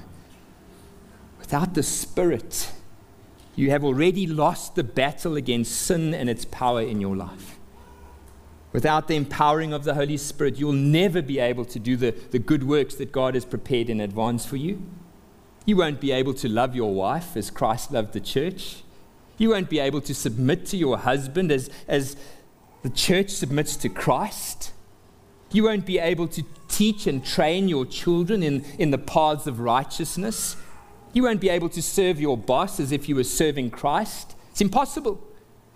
Without 1.39 1.75
the 1.75 1.83
Spirit, 1.83 2.73
you 3.57 3.71
have 3.71 3.85
already 3.85 4.27
lost 4.27 4.75
the 4.75 4.85
battle 4.85 5.37
against 5.37 5.73
sin 5.73 6.13
and 6.15 6.29
its 6.29 6.45
power 6.45 6.83
in 6.83 7.01
your 7.01 7.17
life. 7.17 7.59
Without 8.73 9.07
the 9.07 9.15
empowering 9.15 9.73
of 9.73 9.85
the 9.85 9.95
Holy 9.95 10.17
Spirit, 10.17 10.59
you'll 10.59 10.73
never 10.73 11.23
be 11.23 11.39
able 11.39 11.65
to 11.65 11.79
do 11.79 11.97
the, 11.97 12.11
the 12.33 12.41
good 12.41 12.65
works 12.65 12.97
that 12.97 13.13
God 13.13 13.35
has 13.35 13.45
prepared 13.45 13.89
in 13.89 14.01
advance 14.01 14.45
for 14.45 14.57
you. 14.57 14.83
You 15.65 15.77
won't 15.77 16.01
be 16.01 16.11
able 16.11 16.35
to 16.35 16.49
love 16.49 16.75
your 16.75 16.93
wife 16.93 17.37
as 17.37 17.51
Christ 17.51 17.93
loved 17.93 18.13
the 18.13 18.21
church. 18.21 18.83
You 19.39 19.51
won't 19.51 19.71
be 19.71 19.79
able 19.79 20.01
to 20.03 20.15
submit 20.15 20.67
to 20.67 20.77
your 20.77 20.99
husband 20.99 21.53
as, 21.53 21.71
as 21.87 22.17
the 22.83 22.91
church 22.91 23.31
submits 23.31 23.77
to 23.77 23.89
Christ. 23.89 24.73
You 25.53 25.65
won't 25.65 25.87
be 25.87 26.01
able 26.01 26.27
to 26.29 26.43
teach 26.69 27.07
and 27.07 27.25
train 27.25 27.69
your 27.69 27.87
children 27.87 28.43
in, 28.43 28.65
in 28.79 28.91
the 28.91 28.99
paths 28.99 29.47
of 29.47 29.61
righteousness. 29.61 30.57
You 31.15 31.23
won't 31.23 31.41
be 31.41 31.49
able 31.49 31.71
to 31.71 31.81
serve 31.81 32.21
your 32.21 32.37
boss 32.37 32.79
as 32.79 32.93
if 32.93 33.09
you 33.09 33.17
were 33.17 33.25
serving 33.25 33.71
Christ. 33.71 34.35
It's 34.51 34.61
impossible. 34.61 35.27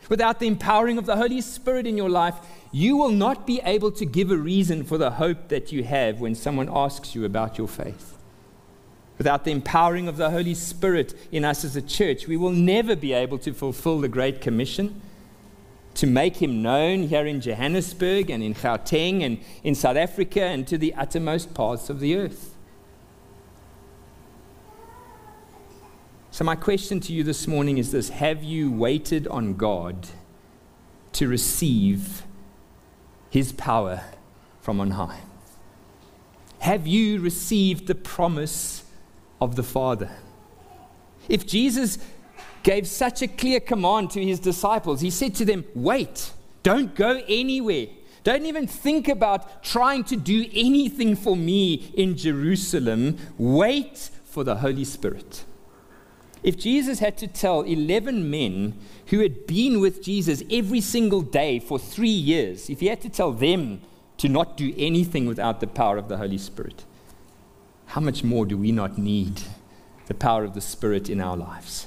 Without 0.08 0.40
the 0.40 0.46
empowering 0.46 0.98
of 0.98 1.06
the 1.06 1.16
Holy 1.16 1.40
Spirit 1.40 1.86
in 1.86 1.96
your 1.96 2.10
life, 2.10 2.34
you 2.72 2.96
will 2.96 3.10
not 3.10 3.46
be 3.46 3.60
able 3.64 3.90
to 3.92 4.04
give 4.04 4.30
a 4.30 4.36
reason 4.36 4.84
for 4.84 4.98
the 4.98 5.12
hope 5.12 5.48
that 5.48 5.72
you 5.72 5.84
have 5.84 6.20
when 6.20 6.34
someone 6.34 6.68
asks 6.70 7.14
you 7.14 7.24
about 7.24 7.56
your 7.56 7.68
faith. 7.68 8.14
without 9.18 9.44
the 9.44 9.50
empowering 9.50 10.06
of 10.06 10.16
the 10.16 10.30
Holy 10.30 10.54
Spirit 10.54 11.12
in 11.32 11.44
us 11.44 11.64
as 11.64 11.74
a 11.74 11.82
church, 11.82 12.28
we 12.28 12.36
will 12.36 12.52
never 12.52 12.94
be 12.94 13.12
able 13.12 13.36
to 13.38 13.52
fulfill 13.52 14.00
the 14.00 14.08
Great 14.08 14.40
Commission 14.40 15.02
to 15.94 16.06
make 16.06 16.36
him 16.36 16.62
known 16.62 17.02
here 17.02 17.26
in 17.26 17.40
Johannesburg 17.40 18.30
and 18.30 18.44
in 18.44 18.54
Gauteng 18.54 19.24
and 19.24 19.40
in 19.64 19.74
South 19.74 19.96
Africa 19.96 20.44
and 20.44 20.66
to 20.68 20.78
the 20.78 20.94
uttermost 20.94 21.52
parts 21.52 21.90
of 21.90 21.98
the 21.98 22.14
earth. 22.14 22.54
So, 26.38 26.44
my 26.44 26.54
question 26.54 27.00
to 27.00 27.12
you 27.12 27.24
this 27.24 27.48
morning 27.48 27.78
is 27.78 27.90
this 27.90 28.10
Have 28.10 28.44
you 28.44 28.70
waited 28.70 29.26
on 29.26 29.54
God 29.54 30.06
to 31.14 31.26
receive 31.26 32.22
his 33.28 33.50
power 33.50 34.04
from 34.60 34.80
on 34.80 34.92
high? 34.92 35.18
Have 36.60 36.86
you 36.86 37.18
received 37.18 37.88
the 37.88 37.96
promise 37.96 38.84
of 39.40 39.56
the 39.56 39.64
Father? 39.64 40.10
If 41.28 41.44
Jesus 41.44 41.98
gave 42.62 42.86
such 42.86 43.20
a 43.20 43.26
clear 43.26 43.58
command 43.58 44.12
to 44.12 44.24
his 44.24 44.38
disciples, 44.38 45.00
he 45.00 45.10
said 45.10 45.34
to 45.34 45.44
them, 45.44 45.64
Wait, 45.74 46.30
don't 46.62 46.94
go 46.94 47.20
anywhere. 47.26 47.88
Don't 48.22 48.46
even 48.46 48.68
think 48.68 49.08
about 49.08 49.64
trying 49.64 50.04
to 50.04 50.14
do 50.14 50.46
anything 50.54 51.16
for 51.16 51.36
me 51.36 51.90
in 51.96 52.16
Jerusalem. 52.16 53.18
Wait 53.38 54.10
for 54.24 54.44
the 54.44 54.54
Holy 54.54 54.84
Spirit. 54.84 55.44
If 56.42 56.56
Jesus 56.56 57.00
had 57.00 57.18
to 57.18 57.26
tell 57.26 57.62
11 57.62 58.30
men 58.30 58.78
who 59.06 59.20
had 59.20 59.46
been 59.46 59.80
with 59.80 60.02
Jesus 60.02 60.42
every 60.50 60.80
single 60.80 61.22
day 61.22 61.58
for 61.58 61.78
three 61.78 62.08
years, 62.08 62.70
if 62.70 62.80
he 62.80 62.86
had 62.86 63.00
to 63.02 63.08
tell 63.08 63.32
them 63.32 63.80
to 64.18 64.28
not 64.28 64.56
do 64.56 64.72
anything 64.76 65.26
without 65.26 65.60
the 65.60 65.66
power 65.66 65.96
of 65.96 66.08
the 66.08 66.16
Holy 66.16 66.38
Spirit, 66.38 66.84
how 67.86 68.00
much 68.00 68.22
more 68.22 68.46
do 68.46 68.56
we 68.56 68.70
not 68.70 68.98
need 68.98 69.42
the 70.06 70.14
power 70.14 70.44
of 70.44 70.54
the 70.54 70.60
Spirit 70.60 71.08
in 71.08 71.20
our 71.20 71.36
lives? 71.36 71.86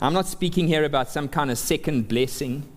I'm 0.00 0.12
not 0.12 0.26
speaking 0.26 0.68
here 0.68 0.84
about 0.84 1.08
some 1.08 1.28
kind 1.28 1.50
of 1.50 1.58
second 1.58 2.06
blessing. 2.06 2.70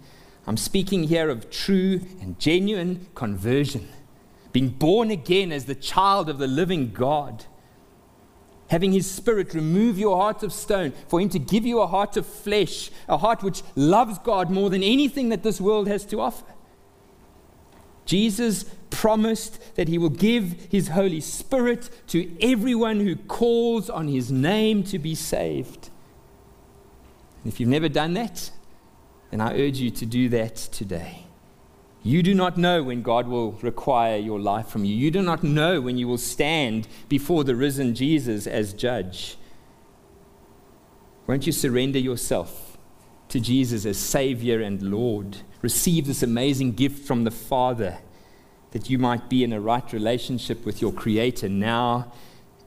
I'm 0.47 0.57
speaking 0.57 1.03
here 1.03 1.29
of 1.29 1.49
true 1.49 2.01
and 2.21 2.39
genuine 2.39 3.07
conversion, 3.13 3.89
being 4.53 4.69
born 4.69 5.11
again 5.11 5.51
as 5.51 5.65
the 5.65 5.75
child 5.75 6.29
of 6.29 6.37
the 6.37 6.47
living 6.47 6.91
God 6.91 7.45
having 8.69 8.91
His 8.91 9.09
Spirit 9.09 9.53
remove 9.53 9.99
your 9.99 10.17
heart 10.17 10.43
of 10.43 10.53
stone, 10.53 10.93
for 11.07 11.19
Him 11.19 11.29
to 11.29 11.39
give 11.39 11.65
you 11.65 11.81
a 11.81 11.87
heart 11.87 12.17
of 12.17 12.25
flesh, 12.25 12.89
a 13.07 13.17
heart 13.17 13.43
which 13.43 13.61
loves 13.75 14.17
God 14.19 14.49
more 14.49 14.69
than 14.69 14.83
anything 14.83 15.29
that 15.29 15.43
this 15.43 15.59
world 15.59 15.87
has 15.87 16.05
to 16.05 16.21
offer. 16.21 16.45
Jesus 18.05 18.65
promised 18.89 19.75
that 19.75 19.87
He 19.87 19.97
will 19.97 20.09
give 20.09 20.67
His 20.71 20.89
Holy 20.89 21.21
Spirit 21.21 21.89
to 22.07 22.35
everyone 22.41 23.01
who 23.01 23.15
calls 23.15 23.89
on 23.89 24.07
His 24.07 24.31
name 24.31 24.83
to 24.85 24.97
be 24.97 25.13
saved. 25.15 25.89
And 27.43 27.53
if 27.53 27.59
you've 27.59 27.69
never 27.69 27.89
done 27.89 28.13
that, 28.13 28.51
then 29.31 29.41
I 29.41 29.59
urge 29.59 29.77
you 29.77 29.91
to 29.91 30.05
do 30.05 30.29
that 30.29 30.55
today. 30.55 31.25
You 32.01 32.23
do 32.23 32.33
not 32.33 32.57
know 32.57 32.81
when 32.83 33.01
God 33.01 33.27
will 33.27 33.53
require 33.53 34.17
your 34.17 34.39
life 34.39 34.67
from 34.67 34.85
you. 34.85 34.95
You 34.95 35.11
do 35.11 35.21
not 35.21 35.43
know 35.43 35.81
when 35.81 35.97
you 35.97 36.07
will 36.07 36.17
stand 36.17 36.87
before 37.09 37.43
the 37.43 37.55
risen 37.55 37.93
Jesus 37.93 38.47
as 38.47 38.73
judge. 38.73 39.37
Won't 41.27 41.45
you 41.45 41.51
surrender 41.51 41.99
yourself 41.99 42.77
to 43.27 43.39
Jesus 43.39 43.85
as 43.85 43.97
Savior 43.97 44.61
and 44.61 44.81
Lord? 44.81 45.37
Receive 45.61 46.07
this 46.07 46.23
amazing 46.23 46.73
gift 46.73 47.05
from 47.05 47.25
the 47.25 47.31
Father 47.31 47.97
that 48.71 48.89
you 48.89 48.97
might 48.97 49.29
be 49.29 49.43
in 49.43 49.51
a 49.51 49.59
right 49.59 49.91
relationship 49.91 50.65
with 50.65 50.81
your 50.81 50.93
Creator 50.93 51.49
now 51.49 52.11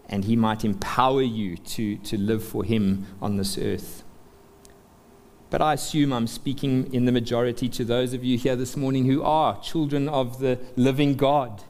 and 0.08 0.24
He 0.24 0.36
might 0.36 0.64
empower 0.64 1.22
you 1.22 1.56
to, 1.56 1.96
to 1.96 2.18
live 2.18 2.44
for 2.44 2.64
Him 2.64 3.06
on 3.22 3.36
this 3.36 3.56
earth. 3.56 4.04
But 5.52 5.60
I 5.60 5.74
assume 5.74 6.14
I'm 6.14 6.28
speaking 6.28 6.94
in 6.94 7.04
the 7.04 7.12
majority 7.12 7.68
to 7.68 7.84
those 7.84 8.14
of 8.14 8.24
you 8.24 8.38
here 8.38 8.56
this 8.56 8.74
morning 8.74 9.04
who 9.04 9.22
are 9.22 9.60
children 9.60 10.08
of 10.08 10.38
the 10.38 10.58
living 10.76 11.14
God. 11.14 11.62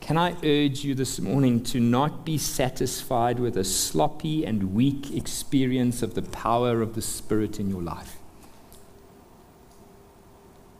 Can 0.00 0.18
I 0.18 0.34
urge 0.42 0.82
you 0.82 0.96
this 0.96 1.20
morning 1.20 1.62
to 1.62 1.78
not 1.78 2.26
be 2.26 2.36
satisfied 2.36 3.38
with 3.38 3.56
a 3.56 3.62
sloppy 3.62 4.44
and 4.44 4.74
weak 4.74 5.14
experience 5.14 6.02
of 6.02 6.14
the 6.14 6.22
power 6.22 6.82
of 6.82 6.96
the 6.96 7.00
Spirit 7.00 7.60
in 7.60 7.70
your 7.70 7.82
life? 7.82 8.16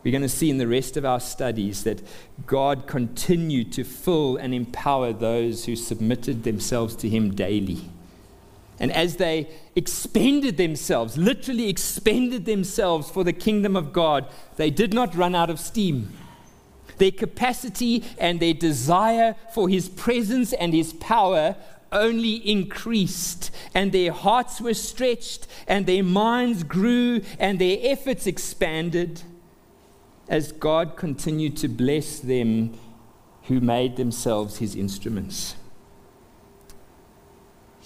We're 0.03 0.11
going 0.11 0.23
to 0.23 0.29
see 0.29 0.51
in 0.51 0.59
the 0.59 0.67
rest 0.67 0.97
of 0.97 1.05
our 1.05 1.21
studies 1.21 1.85
that 1.85 2.03
God 2.45 2.89
continued 2.89 3.73
to 3.75 3.85
fill 3.85 4.37
and 4.37 4.53
empower 4.53 5.13
those 5.13 5.67
who 5.67 5.77
submitted 5.77 6.43
themselves 6.43 6.97
to 6.97 7.09
Him 7.09 7.37
daily. 7.37 7.91
And 8.79 8.93
as 8.93 9.17
they 9.17 9.49
expended 9.75 10.57
themselves, 10.57 11.17
literally 11.17 11.69
expended 11.69 12.45
themselves 12.45 13.11
for 13.11 13.25
the 13.25 13.33
kingdom 13.33 13.75
of 13.75 13.93
God, 13.93 14.27
they 14.57 14.71
did 14.71 14.93
not 14.93 15.15
run 15.15 15.35
out 15.35 15.51
of 15.51 15.59
steam. 15.59 16.13
Their 16.99 17.11
capacity 17.11 18.05
and 18.19 18.41
their 18.41 18.55
desire 18.55 19.37
for 19.55 19.69
His 19.69 19.89
presence 19.89 20.53
and 20.53 20.75
His 20.75 20.93
power 20.95 21.57
only 21.93 22.35
increased, 22.49 23.51
and 23.75 23.93
their 23.93 24.13
hearts 24.13 24.61
were 24.61 24.75
stretched, 24.75 25.47
and 25.67 25.87
their 25.87 26.03
minds 26.03 26.63
grew, 26.63 27.23
and 27.39 27.59
their 27.59 27.79
efforts 27.81 28.27
expanded 28.27 29.23
as 30.29 30.53
God 30.53 30.97
continued 30.97 31.57
to 31.59 31.69
bless 31.69 32.19
them 32.19 32.77
who 33.45 33.61
made 33.61 33.97
themselves 33.97 34.59
His 34.59 34.75
instruments. 34.75 35.55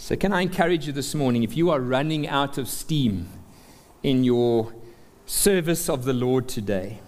So, 0.03 0.17
can 0.17 0.33
I 0.33 0.41
encourage 0.41 0.87
you 0.87 0.95
this 0.95 1.15
morning 1.15 1.43
if 1.43 1.59
you 1.59 1.69
are 1.69 1.79
running 1.79 2.27
out 2.27 2.57
of 2.57 2.69
steam 2.69 3.29
in 4.03 4.25
your 4.25 4.73
service 5.27 5.91
of 5.91 6.05
the 6.05 6.15
Lord 6.15 6.49
today, 6.49 7.01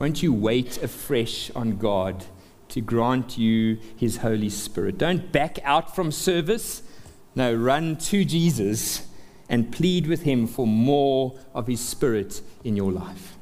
won't 0.00 0.20
you 0.20 0.32
wait 0.32 0.82
afresh 0.82 1.52
on 1.52 1.78
God 1.78 2.26
to 2.70 2.80
grant 2.80 3.38
you 3.38 3.78
His 3.96 4.16
Holy 4.16 4.50
Spirit? 4.50 4.98
Don't 4.98 5.30
back 5.30 5.60
out 5.62 5.94
from 5.94 6.10
service. 6.10 6.82
No, 7.36 7.54
run 7.54 7.96
to 7.96 8.24
Jesus 8.24 9.06
and 9.48 9.70
plead 9.70 10.08
with 10.08 10.22
Him 10.22 10.48
for 10.48 10.66
more 10.66 11.38
of 11.54 11.68
His 11.68 11.80
Spirit 11.80 12.42
in 12.64 12.74
your 12.74 12.90
life. 12.90 13.36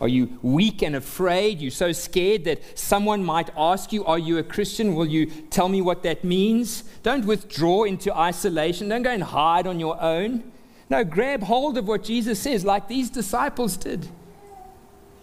Are 0.00 0.08
you 0.08 0.38
weak 0.42 0.82
and 0.82 0.96
afraid? 0.96 1.60
You're 1.60 1.70
so 1.70 1.92
scared 1.92 2.44
that 2.44 2.78
someone 2.78 3.24
might 3.24 3.50
ask 3.56 3.92
you, 3.92 4.04
Are 4.04 4.18
you 4.18 4.38
a 4.38 4.42
Christian? 4.42 4.94
Will 4.94 5.06
you 5.06 5.26
tell 5.26 5.68
me 5.68 5.80
what 5.80 6.02
that 6.02 6.24
means? 6.24 6.84
Don't 7.02 7.24
withdraw 7.24 7.84
into 7.84 8.14
isolation. 8.14 8.88
Don't 8.88 9.02
go 9.02 9.10
and 9.10 9.22
hide 9.22 9.66
on 9.66 9.78
your 9.78 10.00
own. 10.02 10.52
No, 10.90 11.04
grab 11.04 11.44
hold 11.44 11.78
of 11.78 11.88
what 11.88 12.04
Jesus 12.04 12.40
says, 12.40 12.64
like 12.64 12.88
these 12.88 13.08
disciples 13.08 13.76
did. 13.76 14.08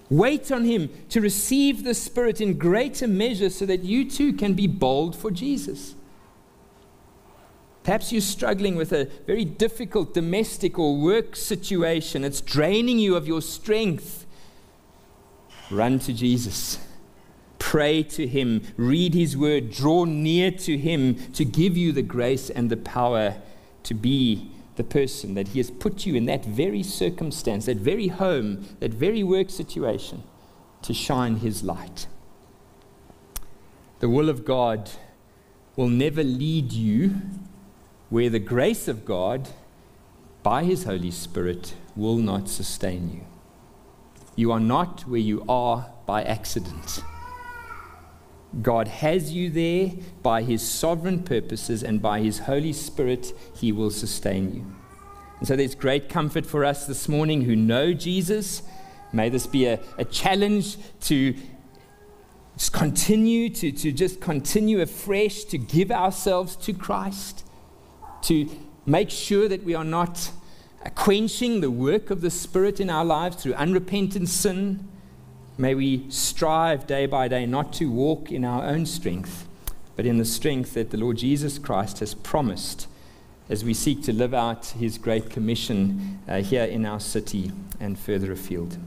Wait 0.10 0.52
on 0.52 0.66
Him 0.66 0.90
to 1.10 1.22
receive 1.22 1.84
the 1.84 1.94
Spirit 1.94 2.42
in 2.42 2.58
greater 2.58 3.08
measure 3.08 3.50
so 3.50 3.66
that 3.66 3.84
you 3.84 4.10
too 4.10 4.34
can 4.34 4.54
be 4.54 4.68
bold 4.68 5.16
for 5.16 5.32
Jesus. 5.32 5.96
Perhaps 7.84 8.12
you're 8.12 8.22
struggling 8.22 8.76
with 8.76 8.92
a 8.92 9.06
very 9.26 9.46
difficult 9.46 10.14
domestic 10.14 10.78
or 10.78 10.98
work 10.98 11.36
situation. 11.36 12.24
It's 12.24 12.42
draining 12.42 13.00
you 13.00 13.16
of 13.16 13.28
your 13.28 13.42
strength. 13.42 14.21
Run 15.72 16.00
to 16.00 16.14
Jesus. 16.14 16.80
Pray 17.60 18.04
to 18.04 18.28
Him. 18.28 18.64
Read 18.76 19.14
His 19.14 19.38
Word. 19.38 19.72
Draw 19.72 20.06
near 20.06 20.52
to 20.52 20.78
Him 20.78 21.16
to 21.34 21.46
give 21.46 21.78
you 21.78 21.92
the 21.92 22.02
grace 22.02 22.50
and 22.50 22.70
the 22.70 22.78
power 22.78 23.36
to 23.84 23.94
be 23.94 24.52
the 24.76 24.84
person 24.84 25.34
that 25.36 25.50
He 25.50 25.60
has 25.60 25.72
put 25.72 26.06
you 26.06 26.16
in 26.16 26.26
that 26.26 26.46
very 26.46 26.84
circumstance, 26.84 27.66
that 27.66 27.78
very 27.78 28.08
home, 28.08 28.66
that 28.80 28.92
very 28.92 29.24
work 29.24 29.50
situation 29.50 30.24
to 30.82 30.94
shine 30.94 31.38
His 31.38 31.64
light. 31.64 32.08
The 34.00 34.10
will 34.10 34.30
of 34.30 34.44
God 34.44 34.90
will 35.76 35.88
never 35.88 36.24
lead 36.24 36.74
you 36.74 37.16
where 38.10 38.30
the 38.30 38.40
grace 38.40 38.88
of 38.88 39.06
God 39.06 39.50
by 40.44 40.64
His 40.64 40.84
Holy 40.84 41.12
Spirit 41.12 41.76
will 41.96 42.18
not 42.18 42.50
sustain 42.50 43.12
you. 43.14 43.31
You 44.36 44.52
are 44.52 44.60
not 44.60 45.02
where 45.02 45.20
you 45.20 45.44
are 45.50 45.92
by 46.06 46.24
accident. 46.24 47.04
God 48.62 48.88
has 48.88 49.32
you 49.32 49.50
there 49.50 49.92
by 50.22 50.42
his 50.44 50.68
sovereign 50.68 51.24
purposes, 51.24 51.84
and 51.84 52.02
by 52.02 52.20
his 52.20 52.40
Holy 52.40 52.74
Spirit, 52.74 53.34
he 53.56 53.72
will 53.72 53.90
sustain 53.90 54.54
you. 54.54 54.76
And 55.40 55.48
so 55.48 55.56
there's 55.56 55.76
great 55.76 56.10
comfort 56.10 56.46
for 56.46 56.66
us 56.66 56.86
this 56.86 57.08
morning 57.08 57.44
who 57.44 57.56
know 57.56 57.94
Jesus. 57.94 58.62
May 59.14 59.30
this 59.30 59.48
be 59.48 59.66
a, 59.66 59.80
a 59.98 60.06
challenge 60.06 60.78
to 61.02 61.34
just 62.58 62.74
continue, 62.74 63.50
to, 63.50 63.72
to 63.72 63.92
just 63.92 64.22
continue 64.22 64.82
afresh, 64.82 65.46
to 65.46 65.58
give 65.58 65.92
ourselves 65.92 66.56
to 66.58 66.74
Christ, 66.74 67.46
to 68.24 68.50
make 68.86 69.10
sure 69.10 69.48
that 69.48 69.64
we 69.64 69.74
are 69.76 69.86
not 69.86 70.32
quenching 70.90 71.62
the 71.62 71.72
work 71.72 72.10
of 72.10 72.22
the 72.22 72.32
Spirit 72.32 72.80
in 72.80 72.90
our 72.90 73.06
lives 73.06 73.38
through 73.38 73.54
unrepentant 73.54 74.30
sin. 74.30 74.88
May 75.58 75.76
we 75.76 76.10
strive 76.10 76.88
day 76.88 77.06
by 77.06 77.28
day 77.28 77.46
not 77.46 77.72
to 77.74 77.92
walk 77.92 78.32
in 78.32 78.44
our 78.44 78.64
own 78.64 78.86
strength, 78.86 79.48
but 79.96 80.06
in 80.06 80.18
the 80.18 80.26
strength 80.26 80.74
that 80.74 80.90
the 80.90 80.98
Lord 80.98 81.18
Jesus 81.18 81.60
Christ 81.60 82.00
has 82.00 82.14
promised 82.14 82.88
as 83.50 83.64
we 83.64 83.74
seek 83.74 84.02
to 84.04 84.14
live 84.14 84.34
out 84.34 84.68
his 84.68 84.98
great 84.98 85.30
commission 85.30 86.20
uh, 86.28 86.38
here 86.42 86.64
in 86.64 86.86
our 86.86 87.00
city 87.00 87.52
and 87.80 88.00
further 88.00 88.32
afield. 88.32 88.78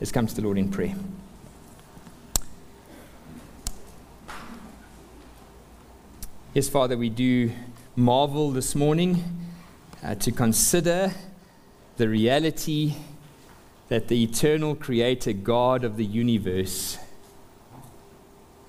Let's 0.00 0.12
come 0.12 0.26
to 0.26 0.34
the 0.34 0.42
Lord 0.42 0.58
in 0.58 0.70
prayer. 0.70 0.94
Yes, 6.54 6.68
Father, 6.68 6.96
we 6.96 7.08
do 7.08 7.50
marvel 7.96 8.50
this 8.50 8.74
morning 8.74 9.24
uh, 10.04 10.14
to 10.16 10.30
consider 10.30 11.12
the 11.96 12.08
reality 12.08 12.94
that 13.88 14.08
the 14.08 14.22
eternal 14.22 14.74
Creator, 14.74 15.34
God 15.34 15.84
of 15.84 15.96
the 15.96 16.04
universe, 16.04 16.98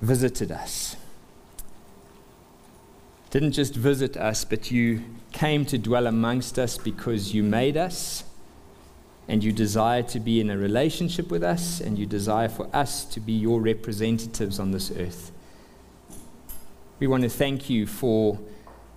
visited 0.01 0.51
us. 0.51 0.97
Didn't 3.32 3.53
just 3.53 3.74
visit 3.74 4.17
us, 4.17 4.43
but 4.43 4.69
you 4.69 5.03
came 5.32 5.65
to 5.65 5.78
dwell 5.78 6.07
amongst 6.07 6.59
us 6.59 6.78
because 6.78 7.34
you 7.34 7.41
made 7.41 7.78
us 7.78 8.26
and 9.28 9.43
you 9.43 9.51
desire 9.51 10.03
to 10.03 10.19
be 10.19 10.41
in 10.41 10.49
a 10.49 10.57
relationship 10.57 11.32
with 11.32 11.41
us 11.41 11.80
and 11.80 11.97
you 11.97 12.05
desire 12.05 12.49
for 12.49 12.67
us 12.76 13.05
to 13.05 13.19
be 13.19 13.32
your 13.32 13.61
representatives 13.61 14.59
on 14.59 14.71
this 14.71 14.91
earth. 14.91 15.32
We 16.99 17.07
want 17.07 17.24
to 17.24 17.30
thank 17.30 17.69
you 17.69 17.88
for 17.88 18.39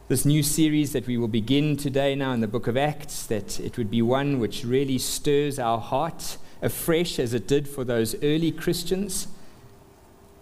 this 0.09 0.24
new 0.24 0.40
series 0.40 0.92
that 0.92 1.09
we 1.09 1.16
will 1.16 1.26
begin 1.26 1.76
today 1.76 2.14
now 2.14 2.30
in 2.30 2.40
the 2.40 2.46
book 2.46 2.68
of 2.68 2.76
Acts, 2.76 3.26
that 3.26 3.59
it 3.59 3.76
would 3.76 3.90
be 3.90 4.00
one 4.00 4.38
which 4.38 4.64
really 4.64 4.98
stirs 4.98 5.59
our 5.59 5.80
heart 5.80 6.36
afresh 6.62 7.18
as 7.18 7.34
it 7.34 7.48
did 7.48 7.68
for 7.68 7.82
those 7.82 8.14
early 8.22 8.52
Christians. 8.52 9.26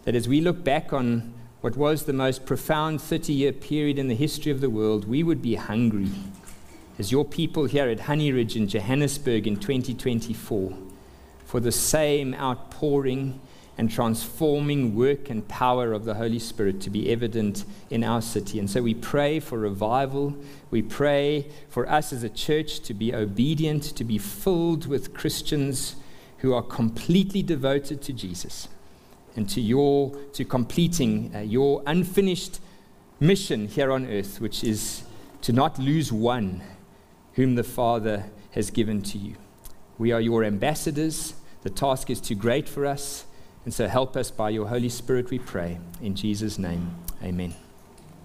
That 0.05 0.15
as 0.15 0.29
we 0.29 0.43
look 0.43 0.62
back 0.62 0.93
on 0.93 1.33
what 1.62 1.79
was 1.79 2.05
the 2.05 2.12
most 2.12 2.45
profound 2.45 3.01
30 3.01 3.33
year 3.33 3.53
period 3.53 3.99
in 3.99 4.09
the 4.09 4.15
history 4.15 4.53
of 4.53 4.61
the 4.61 4.69
world, 4.69 5.09
we 5.09 5.23
would 5.23 5.41
be 5.41 5.55
hungry. 5.55 6.11
As 6.99 7.11
your 7.11 7.25
people 7.25 7.65
here 7.65 7.89
at 7.89 8.01
Honey 8.01 8.33
Ridge 8.33 8.57
in 8.57 8.69
Johannesburg 8.69 9.47
in 9.47 9.57
2024, 9.57 10.77
for 11.47 11.61
the 11.61 11.73
same 11.73 12.35
outpouring 12.35 13.41
and 13.77 13.91
transforming 13.91 14.95
work 14.95 15.31
and 15.31 15.47
power 15.49 15.93
of 15.93 16.05
the 16.05 16.14
Holy 16.14 16.39
Spirit 16.39 16.81
to 16.83 16.91
be 16.91 17.11
evident 17.11 17.64
in 17.91 18.05
our 18.05 18.22
city. 18.22 18.59
And 18.59 18.70
so 18.70 18.83
we 18.83 18.95
pray 18.95 19.41
for 19.41 19.59
revival. 19.59 20.37
We 20.70 20.83
pray 20.83 21.51
for 21.68 21.89
us 21.89 22.12
as 22.12 22.22
a 22.22 22.29
church 22.29 22.81
to 22.81 22.95
be 22.95 23.14
obedient, 23.14 23.83
to 23.97 24.05
be 24.05 24.18
filled 24.18 24.87
with 24.87 25.12
Christians 25.12 25.97
who 26.39 26.55
are 26.55 26.62
completely 26.62 27.43
devoted 27.43 28.01
to 28.03 28.12
Jesus 28.12 28.68
and 29.35 29.49
to 29.51 29.61
your 29.61 30.14
to 30.35 30.45
completing 30.45 31.35
uh, 31.35 31.41
your 31.41 31.83
unfinished 31.87 32.61
mission 33.18 33.66
here 33.66 33.91
on 33.91 34.07
earth, 34.07 34.41
which 34.41 34.62
is 34.62 35.03
to 35.43 35.53
not 35.53 35.79
lose 35.79 36.12
one 36.12 36.62
whom 37.33 37.55
the 37.57 37.64
Father 37.64 38.27
has 38.53 38.70
given 38.70 39.03
to 39.03 39.18
you. 39.18 39.35
We 39.99 40.12
are 40.12 40.20
your 40.20 40.45
ambassadors. 40.45 41.35
The 41.62 41.70
task 41.70 42.11
is 42.11 42.20
too 42.20 42.35
great 42.35 42.68
for 42.68 42.87
us. 42.87 43.25
And 43.65 43.73
so 43.73 43.89
help 43.89 44.17
us 44.17 44.31
by 44.31 44.51
your 44.51 44.67
Holy 44.67 44.89
Spirit, 44.89 45.31
we 45.31 45.39
pray. 45.39 45.79
In 46.03 46.15
Jesus' 46.15 46.59
name, 46.59 46.95
amen. 47.23 47.55